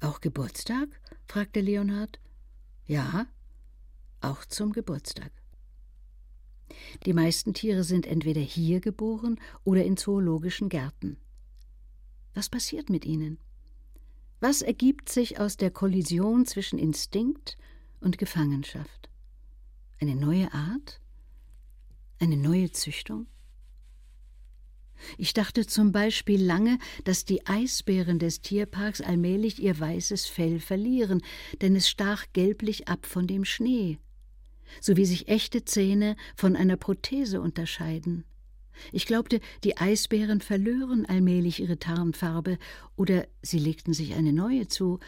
Auch 0.00 0.20
Geburtstag? 0.20 0.88
fragte 1.28 1.60
Leonhard. 1.60 2.18
Ja, 2.84 3.28
auch 4.20 4.44
zum 4.44 4.72
Geburtstag. 4.72 5.30
Die 7.06 7.12
meisten 7.12 7.54
Tiere 7.54 7.84
sind 7.84 8.06
entweder 8.06 8.40
hier 8.40 8.80
geboren 8.80 9.40
oder 9.62 9.84
in 9.84 9.96
zoologischen 9.96 10.68
Gärten. 10.68 11.16
Was 12.34 12.48
passiert 12.48 12.90
mit 12.90 13.04
ihnen? 13.04 13.38
Was 14.40 14.62
ergibt 14.62 15.08
sich 15.08 15.40
aus 15.40 15.56
der 15.56 15.72
Kollision 15.72 16.46
zwischen 16.46 16.78
Instinkt 16.78 17.56
und 18.00 18.18
Gefangenschaft? 18.18 19.10
Eine 20.00 20.14
neue 20.14 20.52
Art? 20.52 21.00
Eine 22.20 22.36
neue 22.36 22.70
Züchtung? 22.70 23.26
Ich 25.16 25.32
dachte 25.32 25.66
zum 25.66 25.90
Beispiel 25.90 26.40
lange, 26.40 26.78
dass 27.02 27.24
die 27.24 27.46
Eisbären 27.46 28.20
des 28.20 28.40
Tierparks 28.40 29.00
allmählich 29.00 29.60
ihr 29.60 29.78
weißes 29.78 30.26
Fell 30.26 30.60
verlieren, 30.60 31.20
denn 31.60 31.74
es 31.74 31.88
stach 31.88 32.26
gelblich 32.32 32.86
ab 32.86 33.06
von 33.06 33.26
dem 33.26 33.44
Schnee, 33.44 33.98
so 34.80 34.96
wie 34.96 35.04
sich 35.06 35.26
echte 35.26 35.64
Zähne 35.64 36.16
von 36.36 36.54
einer 36.54 36.76
Prothese 36.76 37.40
unterscheiden. 37.40 38.24
Ich 38.92 39.06
glaubte, 39.06 39.40
die 39.64 39.76
Eisbären 39.76 40.40
verlören 40.40 41.06
allmählich 41.06 41.60
ihre 41.60 41.78
Tarnfarbe, 41.78 42.58
oder 42.96 43.26
sie 43.42 43.58
legten 43.58 43.92
sich 43.92 44.14
eine 44.14 44.32
neue 44.32 44.68
zu, 44.68 45.00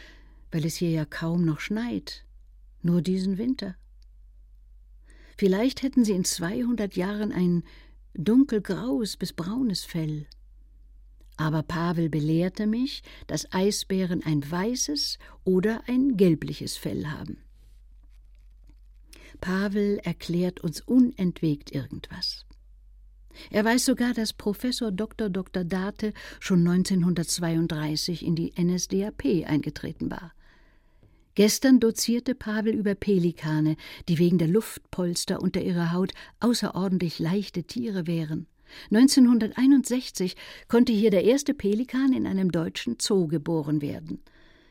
weil 0.50 0.64
es 0.64 0.76
hier 0.76 0.90
ja 0.90 1.04
kaum 1.04 1.44
noch 1.44 1.60
schneit, 1.60 2.24
nur 2.82 3.02
diesen 3.02 3.38
Winter. 3.38 3.76
Vielleicht 5.36 5.82
hätten 5.82 6.04
sie 6.04 6.12
in 6.12 6.24
zweihundert 6.24 6.96
Jahren 6.96 7.32
ein 7.32 7.62
dunkelgraues 8.14 9.16
bis 9.16 9.32
braunes 9.32 9.84
Fell. 9.84 10.26
Aber 11.36 11.62
Pavel 11.62 12.10
belehrte 12.10 12.66
mich, 12.66 13.02
dass 13.26 13.50
Eisbären 13.50 14.22
ein 14.22 14.48
weißes 14.48 15.18
oder 15.44 15.82
ein 15.88 16.18
gelbliches 16.18 16.76
Fell 16.76 17.06
haben. 17.06 17.38
Pavel 19.40 19.98
erklärt 20.02 20.60
uns 20.60 20.82
unentwegt 20.82 21.72
irgendwas. 21.72 22.44
Er 23.50 23.64
weiß 23.64 23.84
sogar, 23.84 24.12
dass 24.14 24.32
Professor 24.32 24.90
Dr. 24.92 25.28
Dr. 25.28 25.64
Date 25.64 26.14
schon 26.40 26.66
1932 26.66 28.24
in 28.24 28.34
die 28.34 28.52
NSDAP 28.58 29.46
eingetreten 29.46 30.10
war. 30.10 30.32
Gestern 31.34 31.80
dozierte 31.80 32.34
Pavel 32.34 32.74
über 32.74 32.94
Pelikane, 32.94 33.76
die 34.08 34.18
wegen 34.18 34.38
der 34.38 34.48
Luftpolster 34.48 35.40
unter 35.40 35.62
ihrer 35.62 35.92
Haut 35.92 36.12
außerordentlich 36.40 37.18
leichte 37.18 37.62
Tiere 37.62 38.06
wären. 38.06 38.46
1961 38.90 40.36
konnte 40.68 40.92
hier 40.92 41.10
der 41.10 41.24
erste 41.24 41.54
Pelikan 41.54 42.12
in 42.12 42.26
einem 42.26 42.52
deutschen 42.52 42.96
Zoo 43.00 43.26
geboren 43.26 43.80
werden. 43.80 44.20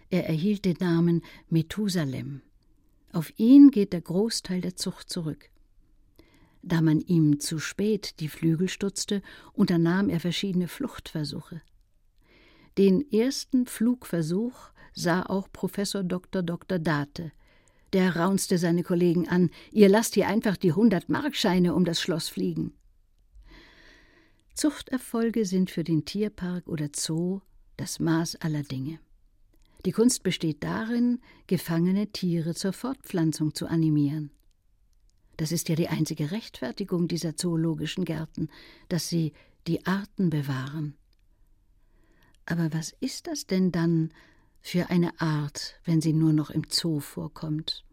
Er 0.09 0.27
erhielt 0.27 0.65
den 0.65 0.77
Namen 0.79 1.21
Methusalem. 1.49 2.41
Auf 3.11 3.33
ihn 3.37 3.71
geht 3.71 3.93
der 3.93 4.01
Großteil 4.01 4.61
der 4.61 4.75
Zucht 4.75 5.09
zurück. 5.09 5.49
Da 6.61 6.81
man 6.81 6.99
ihm 6.99 7.39
zu 7.39 7.59
spät 7.59 8.19
die 8.19 8.27
Flügel 8.27 8.67
stutzte, 8.67 9.21
unternahm 9.53 10.09
er 10.09 10.19
verschiedene 10.19 10.67
Fluchtversuche. 10.67 11.61
Den 12.77 13.09
ersten 13.11 13.65
Flugversuch 13.65 14.71
sah 14.93 15.23
auch 15.23 15.51
Professor 15.51 16.03
Dr. 16.03 16.43
Dr. 16.43 16.79
Date. 16.79 17.31
Der 17.93 18.15
raunzte 18.15 18.57
seine 18.57 18.83
Kollegen 18.83 19.27
an: 19.27 19.49
Ihr 19.71 19.89
lasst 19.89 20.13
hier 20.13 20.27
einfach 20.27 20.57
die 20.57 20.73
hundert 20.73 21.09
Markscheine 21.09 21.73
um 21.73 21.85
das 21.85 22.01
Schloss 22.01 22.29
fliegen. 22.29 22.73
Zuchterfolge 24.53 25.45
sind 25.45 25.71
für 25.71 25.83
den 25.83 26.05
Tierpark 26.05 26.67
oder 26.67 26.89
Zoo 26.93 27.41
das 27.77 27.99
Maß 27.99 28.35
aller 28.37 28.63
Dinge. 28.63 28.99
Die 29.85 29.91
Kunst 29.91 30.23
besteht 30.23 30.63
darin, 30.63 31.19
gefangene 31.47 32.07
Tiere 32.07 32.53
zur 32.53 32.73
Fortpflanzung 32.73 33.55
zu 33.55 33.67
animieren. 33.67 34.31
Das 35.39 35.53
ist 35.53 35.69
ja 35.69 35.75
die 35.75 35.87
einzige 35.87 36.31
Rechtfertigung 36.31 37.07
dieser 37.07 37.37
zoologischen 37.37 38.03
Gärten, 38.03 38.49
dass 38.89 39.07
sie 39.07 39.31
die 39.67 39.85
Arten 39.85 40.29
bewahren. 40.29 40.97
Aber 42.45 42.73
was 42.73 42.93
ist 42.99 43.27
das 43.27 43.47
denn 43.47 43.71
dann 43.71 44.11
für 44.59 44.89
eine 44.89 45.21
Art, 45.21 45.79
wenn 45.85 46.01
sie 46.01 46.11
nur 46.11 46.33
noch 46.33 46.49
im 46.49 46.63
Zoo 46.69 46.99
vorkommt? 46.99 47.85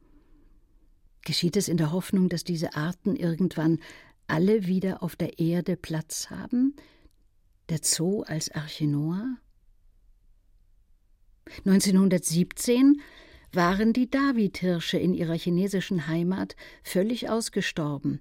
Geschieht 1.24 1.56
es 1.56 1.68
in 1.68 1.76
der 1.76 1.92
Hoffnung, 1.92 2.28
dass 2.28 2.42
diese 2.42 2.74
Arten 2.74 3.14
irgendwann 3.14 3.78
alle 4.26 4.66
wieder 4.66 5.04
auf 5.04 5.14
der 5.14 5.38
Erde 5.38 5.76
Platz 5.76 6.30
haben? 6.30 6.74
Der 7.68 7.78
Zoo 7.80 8.22
als 8.22 8.50
Arche 8.50 8.88
Noah? 8.88 9.37
1917 11.64 13.00
waren 13.57 13.92
die 13.92 14.09
Davidhirsche 14.09 14.99
in 14.99 15.14
ihrer 15.14 15.35
chinesischen 15.35 16.07
Heimat 16.07 16.55
völlig 16.83 17.29
ausgestorben. 17.29 18.21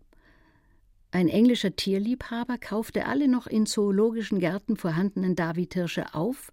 Ein 1.11 1.27
englischer 1.27 1.75
Tierliebhaber 1.75 2.57
kaufte 2.57 3.05
alle 3.05 3.27
noch 3.27 3.45
in 3.45 3.65
zoologischen 3.65 4.39
Gärten 4.39 4.77
vorhandenen 4.77 5.35
Davidhirsche 5.35 6.15
auf 6.15 6.51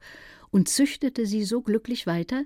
und 0.50 0.68
züchtete 0.68 1.26
sie 1.26 1.44
so 1.44 1.62
glücklich 1.62 2.06
weiter, 2.06 2.44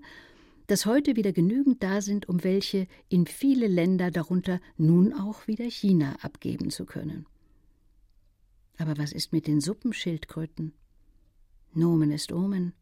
dass 0.67 0.87
heute 0.87 1.17
wieder 1.17 1.33
genügend 1.33 1.83
da 1.83 2.01
sind, 2.01 2.29
um 2.29 2.45
welche 2.45 2.87
in 3.09 3.27
viele 3.27 3.67
Länder, 3.67 4.11
darunter 4.11 4.61
nun 4.77 5.13
auch 5.13 5.47
wieder 5.47 5.65
China, 5.65 6.17
abgeben 6.23 6.71
zu 6.71 6.87
können. 6.87 7.27
Aber 8.79 8.99
was 8.99 9.13
ist 9.13 9.33
mit 9.33 9.47
den 9.47 9.61
Suppenschildkröten? 9.61 10.73
Nomen 11.73 12.13
ist 12.13 12.33
Omen 12.33 12.73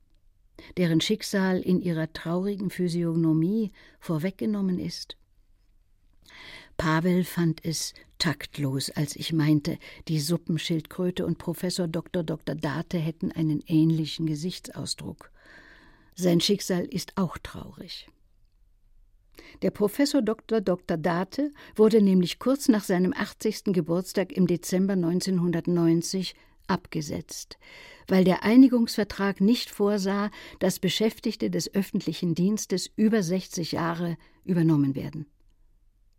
deren 0.77 1.01
Schicksal 1.01 1.61
in 1.61 1.81
ihrer 1.81 2.13
traurigen 2.13 2.71
Physiognomie 2.71 3.73
vorweggenommen 4.01 4.79
ist. 4.79 5.17
Pavel 6.77 7.25
fand 7.25 7.65
es 7.65 7.95
taktlos, 8.19 8.91
als 8.91 9.17
ich 9.17 9.33
meinte, 9.33 9.79
die 10.09 10.19
Suppenschildkröte 10.19 11.25
und 11.25 11.39
Professor 11.39 11.87
Dr. 11.87 12.23
Dr. 12.23 12.55
Date 12.55 12.95
hätten 12.95 13.31
einen 13.33 13.63
ähnlichen 13.67 14.27
Gesichtsausdruck. 14.27 15.31
Sein 16.17 16.41
Schicksal 16.41 16.85
ist 16.85 17.17
auch 17.17 17.39
traurig. 17.39 18.09
Der 19.63 19.71
Professor 19.71 20.23
Dr. 20.23 20.61
Dr. 20.61 20.97
Date 20.97 21.53
wurde 21.77 22.03
nämlich 22.03 22.39
kurz 22.39 22.69
nach 22.69 22.85
seinem 22.85 23.13
80. 23.13 23.65
Geburtstag 23.67 24.33
im 24.33 24.47
Dezember 24.47 24.95
1990 24.95 26.35
abgesetzt, 26.67 27.59
weil 28.09 28.25
der 28.25 28.43
Einigungsvertrag 28.43 29.41
nicht 29.41 29.71
vorsah, 29.71 30.31
dass 30.61 30.79
Beschäftigte 30.79 31.51
des 31.51 31.75
öffentlichen 31.75 32.35
Dienstes 32.35 32.91
über 32.97 33.23
60 33.23 33.73
Jahre 33.73 34.17
übernommen 34.45 34.95
werden. 34.95 35.27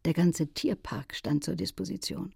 Der 0.06 0.14
ganze 0.14 0.48
Tierpark 0.54 1.16
stand 1.16 1.44
zur 1.44 1.56
Disposition. 1.56 2.34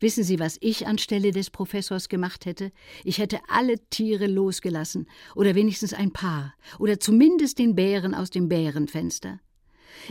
Wissen 0.00 0.24
Sie, 0.24 0.38
was 0.38 0.58
ich 0.60 0.86
anstelle 0.86 1.30
des 1.30 1.50
Professors 1.50 2.08
gemacht 2.08 2.44
hätte? 2.44 2.72
Ich 3.04 3.18
hätte 3.18 3.38
alle 3.48 3.76
Tiere 3.88 4.26
losgelassen, 4.26 5.08
oder 5.36 5.54
wenigstens 5.54 5.94
ein 5.94 6.12
paar, 6.12 6.54
oder 6.78 6.98
zumindest 6.98 7.58
den 7.58 7.74
Bären 7.74 8.14
aus 8.14 8.30
dem 8.30 8.48
Bärenfenster. 8.48 9.40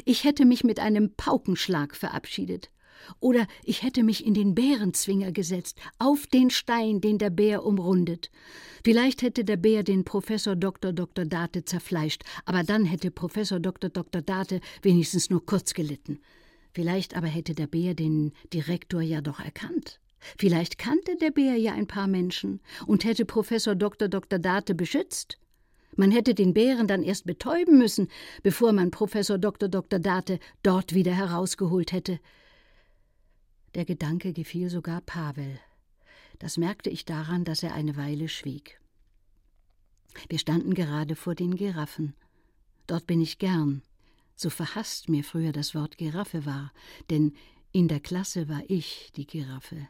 Ich 0.05 0.23
hätte 0.23 0.45
mich 0.45 0.63
mit 0.63 0.79
einem 0.79 1.13
Paukenschlag 1.15 1.95
verabschiedet. 1.95 2.71
Oder 3.19 3.47
ich 3.63 3.83
hätte 3.83 4.03
mich 4.03 4.25
in 4.25 4.33
den 4.33 4.55
Bärenzwinger 4.55 5.31
gesetzt, 5.31 5.77
auf 5.99 6.27
den 6.27 6.49
Stein, 6.49 7.01
den 7.01 7.17
der 7.17 7.29
Bär 7.29 7.65
umrundet. 7.65 8.29
Vielleicht 8.83 9.21
hätte 9.21 9.43
der 9.43 9.57
Bär 9.57 9.83
den 9.83 10.03
Professor 10.03 10.55
Dr. 10.55 10.93
Dr. 10.93 11.25
Date 11.25 11.67
zerfleischt, 11.67 12.23
aber 12.45 12.63
dann 12.63 12.85
hätte 12.85 13.11
Professor 13.11 13.59
Dr. 13.59 13.89
Dr. 13.89 14.21
Date 14.21 14.61
wenigstens 14.81 15.29
nur 15.29 15.45
kurz 15.45 15.73
gelitten. 15.73 16.19
Vielleicht 16.73 17.15
aber 17.15 17.27
hätte 17.27 17.53
der 17.53 17.67
Bär 17.67 17.93
den 17.93 18.31
Direktor 18.53 19.01
ja 19.01 19.21
doch 19.21 19.39
erkannt. 19.39 19.99
Vielleicht 20.37 20.77
kannte 20.77 21.15
der 21.17 21.31
Bär 21.31 21.55
ja 21.55 21.73
ein 21.73 21.87
paar 21.87 22.07
Menschen 22.07 22.61
und 22.85 23.03
hätte 23.03 23.25
Professor 23.25 23.75
Dr. 23.75 24.07
Dr. 24.07 24.39
Date 24.39 24.77
beschützt. 24.77 25.37
Man 25.95 26.11
hätte 26.11 26.33
den 26.33 26.53
Bären 26.53 26.87
dann 26.87 27.03
erst 27.03 27.25
betäuben 27.25 27.77
müssen, 27.77 28.07
bevor 28.43 28.71
man 28.71 28.91
Professor 28.91 29.37
Dr. 29.37 29.67
Dr. 29.67 29.99
Date 29.99 30.39
dort 30.63 30.93
wieder 30.93 31.11
herausgeholt 31.11 31.91
hätte. 31.91 32.19
Der 33.73 33.85
Gedanke 33.85 34.33
gefiel 34.33 34.69
sogar 34.69 34.99
Pavel. 35.01 35.59
Das 36.39 36.57
merkte 36.57 36.89
ich 36.89 37.05
daran, 37.05 37.45
dass 37.45 37.63
er 37.63 37.73
eine 37.73 37.95
Weile 37.95 38.27
schwieg. 38.27 38.81
Wir 40.27 40.39
standen 40.39 40.73
gerade 40.73 41.15
vor 41.15 41.35
den 41.35 41.55
Giraffen. 41.55 42.13
Dort 42.87 43.07
bin 43.07 43.21
ich 43.21 43.37
gern, 43.37 43.81
so 44.35 44.49
verhasst 44.49 45.07
mir 45.07 45.23
früher 45.23 45.53
das 45.53 45.73
Wort 45.73 45.97
Giraffe 45.97 46.45
war, 46.45 46.73
denn 47.09 47.33
in 47.71 47.87
der 47.87 48.01
Klasse 48.01 48.49
war 48.49 48.63
ich 48.67 49.11
die 49.15 49.25
Giraffe. 49.25 49.87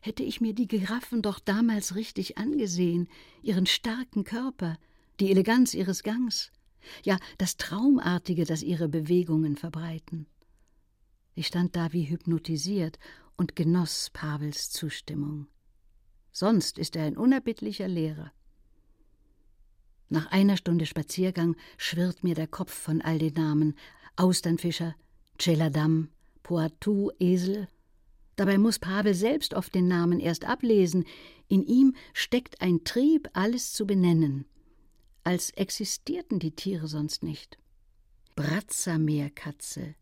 Hätte 0.00 0.22
ich 0.22 0.40
mir 0.40 0.54
die 0.54 0.66
Giraffen 0.66 1.20
doch 1.20 1.38
damals 1.38 1.94
richtig 1.94 2.38
angesehen, 2.38 3.08
ihren 3.42 3.66
starken 3.66 4.24
Körper, 4.24 4.78
die 5.18 5.30
Eleganz 5.30 5.74
ihres 5.74 6.02
Gangs, 6.02 6.50
ja 7.04 7.18
das 7.36 7.58
Traumartige, 7.58 8.44
das 8.44 8.62
ihre 8.62 8.88
Bewegungen 8.88 9.56
verbreiten. 9.56 10.26
Ich 11.40 11.46
stand 11.46 11.74
da 11.74 11.94
wie 11.94 12.04
hypnotisiert 12.04 12.98
und 13.38 13.56
genoss 13.56 14.10
Pavels 14.12 14.68
Zustimmung. 14.68 15.46
Sonst 16.32 16.76
ist 16.76 16.96
er 16.96 17.04
ein 17.04 17.16
unerbittlicher 17.16 17.88
Lehrer. 17.88 18.30
Nach 20.10 20.26
einer 20.32 20.58
Stunde 20.58 20.84
Spaziergang 20.84 21.56
schwirrt 21.78 22.22
mir 22.24 22.34
der 22.34 22.46
Kopf 22.46 22.74
von 22.74 23.00
all 23.00 23.18
den 23.18 23.32
Namen 23.32 23.74
Austernfischer, 24.16 24.94
Celadam, 25.40 26.10
Poitou, 26.42 27.10
Esel. 27.18 27.68
Dabei 28.36 28.58
muss 28.58 28.78
Pavel 28.78 29.14
selbst 29.14 29.54
oft 29.54 29.74
den 29.74 29.88
Namen 29.88 30.20
erst 30.20 30.44
ablesen. 30.44 31.06
In 31.48 31.62
ihm 31.64 31.94
steckt 32.12 32.60
ein 32.60 32.84
Trieb, 32.84 33.30
alles 33.32 33.72
zu 33.72 33.86
benennen 33.86 34.44
als 35.24 35.48
existierten 35.52 36.38
die 36.38 36.50
Tiere 36.50 36.86
sonst 36.86 37.22
nicht. 37.22 37.56
Bratzameerkatze, 38.36 39.94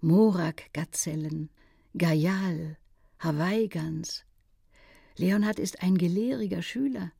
Morak-Gazellen, 0.00 1.50
Gayal, 1.94 2.76
Hawaii-Gans. 3.18 4.24
Leonhard 5.16 5.58
ist 5.58 5.82
ein 5.82 5.96
gelehriger 5.96 6.62
Schüler. 6.62 7.12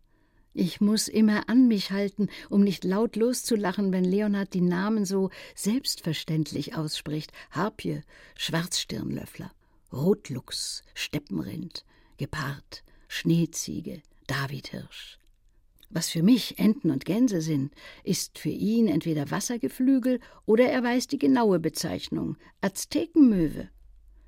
Ich 0.53 0.81
muss 0.81 1.09
immer 1.09 1.49
an 1.49 1.69
mich 1.69 1.91
halten, 1.91 2.29
um 2.49 2.63
nicht 2.63 2.85
laut 2.85 3.17
loszulachen, 3.17 3.93
wenn 3.93 4.05
Leonhard 4.05 4.55
die 4.55 4.61
Namen 4.61 5.05
so 5.05 5.31
selbstverständlich 5.55 6.75
ausspricht. 6.75 7.33
Harpie, 7.51 8.03
Schwarzstirnlöffler, 8.37 9.53
Rotluchs, 9.93 10.83
Steppenrind, 10.95 11.85
Gepard, 12.17 12.85
Schneeziege, 13.09 14.03
Davidhirsch. 14.27 15.19
Was 15.89 16.09
für 16.09 16.23
mich 16.23 16.59
Enten 16.59 16.91
und 16.91 17.05
Gänse 17.05 17.41
sind, 17.41 17.73
ist 18.03 18.39
für 18.39 18.51
ihn 18.51 18.89
entweder 18.89 19.31
Wassergeflügel 19.31 20.21
oder 20.45 20.69
er 20.69 20.83
weiß 20.83 21.07
die 21.07 21.19
genaue 21.19 21.61
Bezeichnung 21.61 22.37
Aztekenmöwe, 22.61 23.69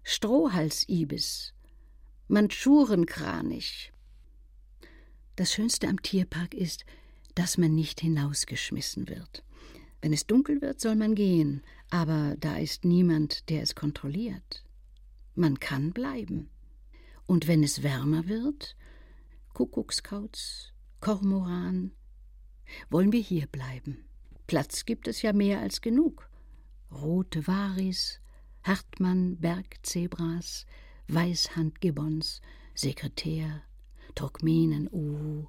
Strohhalsibis, 0.03 1.55
Mandschurenkranich. 2.29 3.93
Das 5.37 5.53
Schönste 5.53 5.89
am 5.89 6.01
Tierpark 6.03 6.55
ist, 6.55 6.85
dass 7.35 7.59
man 7.59 7.75
nicht 7.75 8.01
hinausgeschmissen 8.01 9.09
wird. 9.09 9.45
Wenn 10.01 10.13
es 10.13 10.27
dunkel 10.27 10.61
wird, 10.61 10.81
soll 10.81 10.95
man 10.95 11.15
gehen, 11.15 11.63
aber 11.91 12.37
da 12.39 12.57
ist 12.57 12.85
niemand, 12.85 13.49
der 13.49 13.63
es 13.63 13.75
kontrolliert. 13.75 14.65
Man 15.35 15.59
kann 15.61 15.93
bleiben. 15.93 16.51
Und 17.27 17.47
wenn 17.47 17.63
es 17.63 17.83
wärmer 17.83 18.27
wird, 18.27 18.77
Kuckuckskauz, 19.53 20.73
Kormoran. 21.01 21.93
Wollen 22.91 23.13
wir 23.13 23.21
hier 23.21 23.47
bleiben? 23.47 24.05
Platz 24.47 24.85
gibt 24.85 25.07
es 25.07 25.23
ja 25.23 25.33
mehr 25.33 25.61
als 25.61 25.81
genug. 25.81 26.29
Rote 26.91 27.47
Varis, 27.47 28.21
Hartmann, 28.65 29.37
Bergzebras, 29.39 30.67
Weißhandgibbons, 31.07 32.41
Sekretär, 32.75 33.63
Turkmenen, 34.15 34.89
Uhu. 34.91 35.47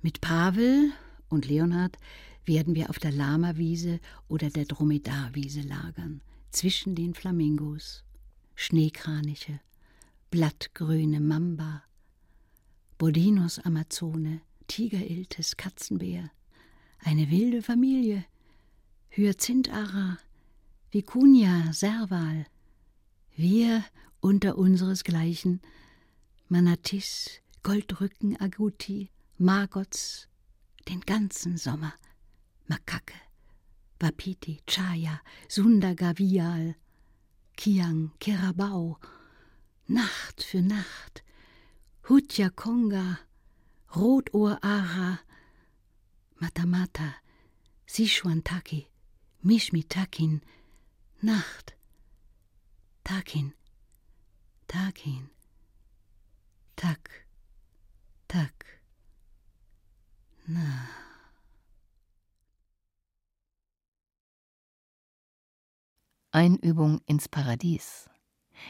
Mit 0.00 0.20
Pavel 0.20 0.90
und 1.28 1.46
Leonhard 1.46 1.96
werden 2.44 2.74
wir 2.74 2.90
auf 2.90 2.98
der 2.98 3.12
Lama-Wiese 3.12 4.00
oder 4.26 4.50
der 4.50 4.64
Dromedarwiese 4.64 5.60
lagern, 5.60 6.22
zwischen 6.50 6.96
den 6.96 7.14
Flamingos, 7.14 8.04
Schneekraniche, 8.56 9.60
blattgrüne 10.30 11.20
Mamba, 11.20 11.84
Bodinos 13.02 13.58
Amazone, 13.58 14.42
Tigeriltes, 14.68 15.56
Katzenbär, 15.56 16.30
eine 17.00 17.32
wilde 17.32 17.60
Familie, 17.60 18.24
Hyazintara, 19.08 20.18
Vicunia, 20.92 21.72
Serval, 21.72 22.46
wir 23.34 23.84
unter 24.20 24.56
unseresgleichen, 24.56 25.60
Manatis, 26.48 27.40
Goldrücken, 27.64 28.40
Aguti, 28.40 29.10
Margots, 29.36 30.28
den 30.88 31.00
ganzen 31.00 31.56
Sommer, 31.56 31.94
Makake, 32.68 33.16
Wapiti, 33.98 34.60
Chaya, 34.68 35.20
Sundagavial, 35.48 36.76
Kiang, 37.56 38.12
Kerabau, 38.20 38.96
Nacht 39.88 40.44
für 40.44 40.62
Nacht, 40.62 41.24
Hutjakonga, 42.08 43.18
Rotohr-Ara, 43.94 45.20
Matamata, 46.40 47.14
Sichuan-Taki, 47.86 48.88
Mishmi-Takin, 49.44 50.40
Nacht, 51.22 51.74
Takin, 53.04 53.54
Takin, 54.66 55.30
Tak, 56.76 57.26
Tak, 58.26 58.64
na. 60.46 60.88
Einübung 66.32 67.00
ins 67.06 67.28
Paradies 67.28 68.08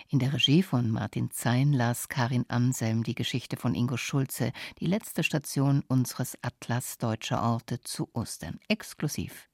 in 0.09 0.19
der 0.19 0.33
Regie 0.33 0.63
von 0.63 0.91
Martin 0.91 1.31
Zein 1.31 1.73
las 1.73 2.09
Karin 2.09 2.45
Anselm 2.49 3.03
die 3.03 3.15
Geschichte 3.15 3.57
von 3.57 3.75
Ingo 3.75 3.97
Schulze, 3.97 4.53
die 4.79 4.87
letzte 4.87 5.23
Station 5.23 5.83
unseres 5.89 6.37
Atlas 6.43 6.99
Deutscher 6.99 7.43
Orte 7.43 7.81
zu 7.81 8.09
Ostern, 8.13 8.61
exklusiv. 8.69 9.49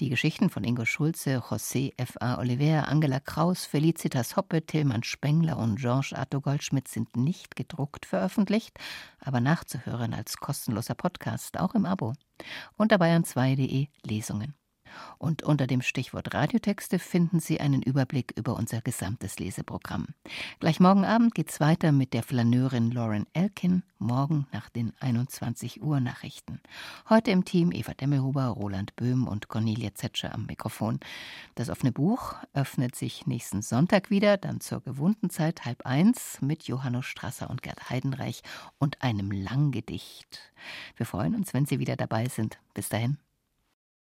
Die 0.00 0.08
Geschichten 0.08 0.50
von 0.50 0.64
Ingo 0.64 0.84
Schulze, 0.84 1.38
José 1.38 1.92
F.A. 1.96 2.38
Oliver, 2.38 2.88
Angela 2.88 3.20
Kraus, 3.20 3.66
Felicitas 3.66 4.36
Hoppe, 4.36 4.64
Tillmann 4.64 5.02
Spengler 5.02 5.58
und 5.58 5.76
Georges 5.76 6.12
Arthur 6.12 6.42
Goldschmidt 6.42 6.88
sind 6.88 7.16
nicht 7.16 7.54
gedruckt 7.54 8.06
veröffentlicht, 8.06 8.78
aber 9.20 9.40
nachzuhören 9.40 10.14
als 10.14 10.38
kostenloser 10.38 10.94
Podcast, 10.94 11.58
auch 11.58 11.74
im 11.74 11.86
Abo. 11.86 12.14
Unter 12.76 12.96
bayern2.de 12.96 13.88
Lesungen. 14.02 14.54
Und 15.18 15.42
unter 15.42 15.66
dem 15.66 15.82
Stichwort 15.82 16.34
Radiotexte 16.34 16.98
finden 16.98 17.40
Sie 17.40 17.60
einen 17.60 17.82
Überblick 17.82 18.32
über 18.36 18.56
unser 18.56 18.80
gesamtes 18.80 19.38
Leseprogramm. 19.38 20.06
Gleich 20.60 20.80
morgen 20.80 21.04
Abend 21.04 21.34
geht's 21.34 21.60
weiter 21.60 21.92
mit 21.92 22.12
der 22.12 22.22
Flaneurin 22.22 22.90
Lauren 22.90 23.26
Elkin, 23.32 23.82
morgen 23.98 24.46
nach 24.52 24.68
den 24.68 24.92
21 25.00 25.82
Uhr 25.82 26.00
Nachrichten. 26.00 26.60
Heute 27.08 27.30
im 27.30 27.44
Team 27.44 27.72
Eva 27.72 27.94
Demmelhuber, 27.94 28.46
Roland 28.46 28.96
Böhm 28.96 29.26
und 29.26 29.48
Cornelia 29.48 29.94
Zetscher 29.94 30.34
am 30.34 30.46
Mikrofon. 30.46 31.00
Das 31.54 31.70
offene 31.70 31.92
Buch 31.92 32.34
öffnet 32.52 32.94
sich 32.94 33.26
nächsten 33.26 33.62
Sonntag 33.62 34.10
wieder, 34.10 34.36
dann 34.36 34.60
zur 34.60 34.80
gewohnten 34.80 35.30
Zeit 35.30 35.64
halb 35.64 35.86
eins 35.86 36.38
mit 36.40 36.64
Johannes 36.64 37.06
Strasser 37.06 37.50
und 37.50 37.62
Gerd 37.62 37.90
Heidenreich 37.90 38.42
und 38.78 39.02
einem 39.02 39.30
Langgedicht. 39.30 40.52
Wir 40.96 41.06
freuen 41.06 41.34
uns, 41.34 41.54
wenn 41.54 41.66
Sie 41.66 41.78
wieder 41.78 41.96
dabei 41.96 42.28
sind. 42.28 42.58
Bis 42.74 42.88
dahin. 42.88 43.18